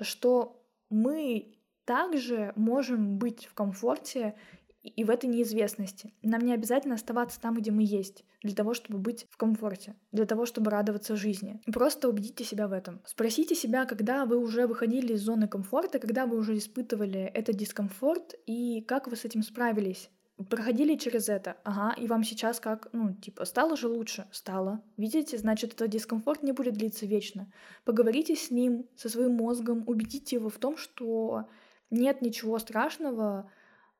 что 0.00 0.62
мы 0.88 1.56
также 1.84 2.52
можем 2.56 3.18
быть 3.18 3.46
в 3.46 3.54
комфорте 3.54 4.34
и 4.82 5.04
в 5.04 5.10
этой 5.10 5.28
неизвестности. 5.28 6.14
Нам 6.22 6.42
не 6.42 6.52
обязательно 6.52 6.94
оставаться 6.94 7.40
там, 7.40 7.54
где 7.54 7.70
мы 7.70 7.82
есть, 7.82 8.24
для 8.42 8.54
того, 8.54 8.74
чтобы 8.74 8.98
быть 8.98 9.26
в 9.30 9.36
комфорте, 9.36 9.96
для 10.12 10.26
того, 10.26 10.46
чтобы 10.46 10.70
радоваться 10.70 11.16
жизни. 11.16 11.60
Просто 11.72 12.08
убедите 12.08 12.44
себя 12.44 12.68
в 12.68 12.72
этом. 12.72 13.02
Спросите 13.04 13.54
себя, 13.54 13.84
когда 13.84 14.26
вы 14.26 14.38
уже 14.38 14.66
выходили 14.66 15.14
из 15.14 15.22
зоны 15.22 15.48
комфорта, 15.48 15.98
когда 15.98 16.26
вы 16.26 16.36
уже 16.36 16.56
испытывали 16.56 17.20
этот 17.34 17.56
дискомфорт 17.56 18.34
и 18.46 18.80
как 18.82 19.08
вы 19.08 19.16
с 19.16 19.24
этим 19.24 19.42
справились. 19.42 20.10
Проходили 20.50 20.96
через 20.96 21.30
это, 21.30 21.56
ага, 21.64 21.94
и 21.98 22.06
вам 22.06 22.22
сейчас 22.22 22.60
как, 22.60 22.88
ну, 22.92 23.14
типа, 23.14 23.46
стало 23.46 23.74
же 23.74 23.88
лучше? 23.88 24.26
Стало. 24.32 24.82
Видите, 24.98 25.38
значит, 25.38 25.72
этот 25.72 25.88
дискомфорт 25.88 26.42
не 26.42 26.52
будет 26.52 26.74
длиться 26.74 27.06
вечно. 27.06 27.50
Поговорите 27.84 28.36
с 28.36 28.50
ним, 28.50 28.86
со 28.96 29.08
своим 29.08 29.32
мозгом, 29.32 29.84
убедите 29.86 30.36
его 30.36 30.50
в 30.50 30.58
том, 30.58 30.76
что 30.76 31.48
нет 31.88 32.20
ничего 32.20 32.58
страшного, 32.58 33.50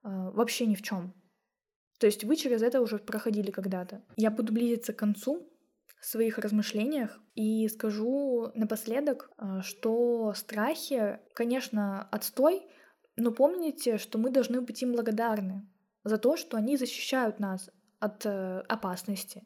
а, 0.03 0.31
вообще 0.33 0.67
ни 0.67 0.75
в 0.75 0.83
чем. 0.83 1.15
То 1.99 2.07
есть 2.07 2.23
вы 2.25 2.37
через 2.37 2.61
это 2.61 2.83
уже 2.83 2.99
проходили 2.99 3.51
когда-то. 3.51 4.03
Я 4.17 4.31
буду 4.31 4.53
близиться 4.53 4.93
к 4.93 4.99
концу 4.99 5.49
своих 6.03 6.39
размышлениях 6.39 7.19
и 7.35 7.67
скажу 7.69 8.51
напоследок, 8.55 9.31
а, 9.39 9.63
что 9.63 10.35
страхи, 10.35 11.19
конечно, 11.35 12.03
отстой, 12.11 12.67
но 13.17 13.33
помните, 13.33 13.97
что 13.97 14.19
мы 14.19 14.29
должны 14.29 14.61
быть 14.61 14.83
им 14.83 14.93
благодарны 14.93 15.67
за 16.07 16.19
то, 16.19 16.37
что 16.37 16.57
они 16.57 16.77
защищают 16.77 17.41
нас 17.41 17.69
от 17.99 18.25
э, 18.25 18.61
опасности. 18.69 19.43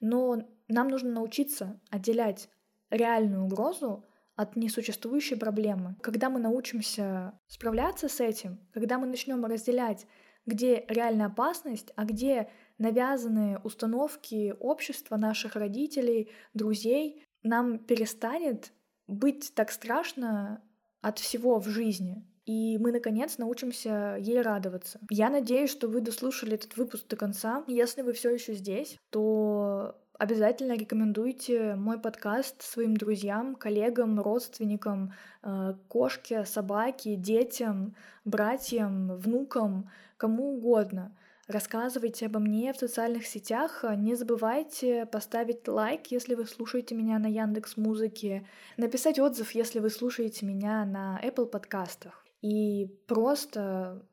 Но 0.00 0.46
нам 0.68 0.88
нужно 0.88 1.10
научиться 1.10 1.80
отделять 1.90 2.50
реальную 2.90 3.44
угрозу 3.44 4.04
от 4.36 4.54
несуществующей 4.56 5.36
проблемы. 5.36 5.96
Когда 6.02 6.28
мы 6.28 6.38
научимся 6.38 7.38
справляться 7.46 8.08
с 8.08 8.20
этим, 8.20 8.60
когда 8.72 8.98
мы 8.98 9.06
начнем 9.06 9.42
разделять, 9.44 10.06
где 10.44 10.84
реальная 10.88 11.26
опасность, 11.26 11.92
а 11.96 12.04
где 12.04 12.50
навязанные 12.76 13.58
установки 13.58 14.54
общества, 14.60 15.16
наших 15.16 15.56
родителей, 15.56 16.30
друзей, 16.52 17.24
нам 17.42 17.78
перестанет 17.78 18.72
быть 19.06 19.54
так 19.54 19.70
страшно 19.70 20.62
от 21.00 21.18
всего 21.18 21.58
в 21.58 21.68
жизни. 21.68 22.22
И 22.44 22.76
мы, 22.78 22.90
наконец, 22.90 23.38
научимся 23.38 24.16
ей 24.18 24.40
радоваться. 24.40 24.98
Я 25.10 25.30
надеюсь, 25.30 25.70
что 25.70 25.88
вы 25.88 26.00
дослушали 26.00 26.54
этот 26.54 26.76
выпуск 26.76 27.06
до 27.08 27.16
конца. 27.16 27.62
Если 27.68 28.02
вы 28.02 28.12
все 28.12 28.30
еще 28.30 28.54
здесь, 28.54 28.98
то 29.10 29.96
обязательно 30.18 30.76
рекомендуйте 30.76 31.74
мой 31.76 32.00
подкаст 32.00 32.62
своим 32.62 32.96
друзьям, 32.96 33.54
коллегам, 33.54 34.20
родственникам, 34.20 35.12
э, 35.42 35.74
кошке, 35.88 36.44
собаке, 36.44 37.16
детям, 37.16 37.94
братьям, 38.24 39.16
внукам, 39.16 39.88
кому 40.16 40.54
угодно. 40.54 41.16
Рассказывайте 41.48 42.26
обо 42.26 42.38
мне 42.38 42.72
в 42.72 42.76
социальных 42.76 43.26
сетях. 43.26 43.84
Не 43.96 44.14
забывайте 44.14 45.06
поставить 45.06 45.66
лайк, 45.66 46.06
если 46.06 46.34
вы 46.34 46.46
слушаете 46.46 46.94
меня 46.94 47.18
на 47.18 47.26
Яндекс 47.26 47.76
Музыке, 47.76 48.46
написать 48.76 49.18
отзыв, 49.18 49.50
если 49.52 49.80
вы 49.80 49.90
слушаете 49.90 50.46
меня 50.46 50.84
на 50.84 51.20
Apple 51.22 51.46
подкастах. 51.46 52.21
И 52.42 52.86
просто 53.06 54.06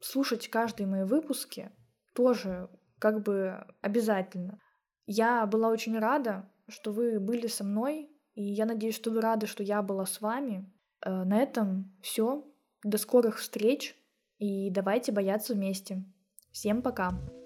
слушать 0.00 0.48
каждые 0.48 0.86
мои 0.86 1.04
выпуски 1.04 1.70
тоже 2.14 2.68
как 2.98 3.22
бы 3.22 3.64
обязательно. 3.80 4.60
Я 5.06 5.46
была 5.46 5.68
очень 5.68 5.98
рада, 5.98 6.50
что 6.68 6.92
вы 6.92 7.20
были 7.20 7.46
со 7.46 7.64
мной, 7.64 8.10
и 8.34 8.42
я 8.42 8.66
надеюсь, 8.66 8.96
что 8.96 9.10
вы 9.10 9.20
рады, 9.20 9.46
что 9.46 9.62
я 9.62 9.82
была 9.82 10.04
с 10.04 10.20
вами. 10.20 10.70
Э, 11.00 11.24
на 11.24 11.38
этом 11.38 11.96
все. 12.02 12.44
До 12.84 12.98
скорых 12.98 13.38
встреч, 13.38 13.96
и 14.38 14.70
давайте 14.70 15.10
бояться 15.12 15.54
вместе. 15.54 16.04
Всем 16.52 16.82
пока! 16.82 17.37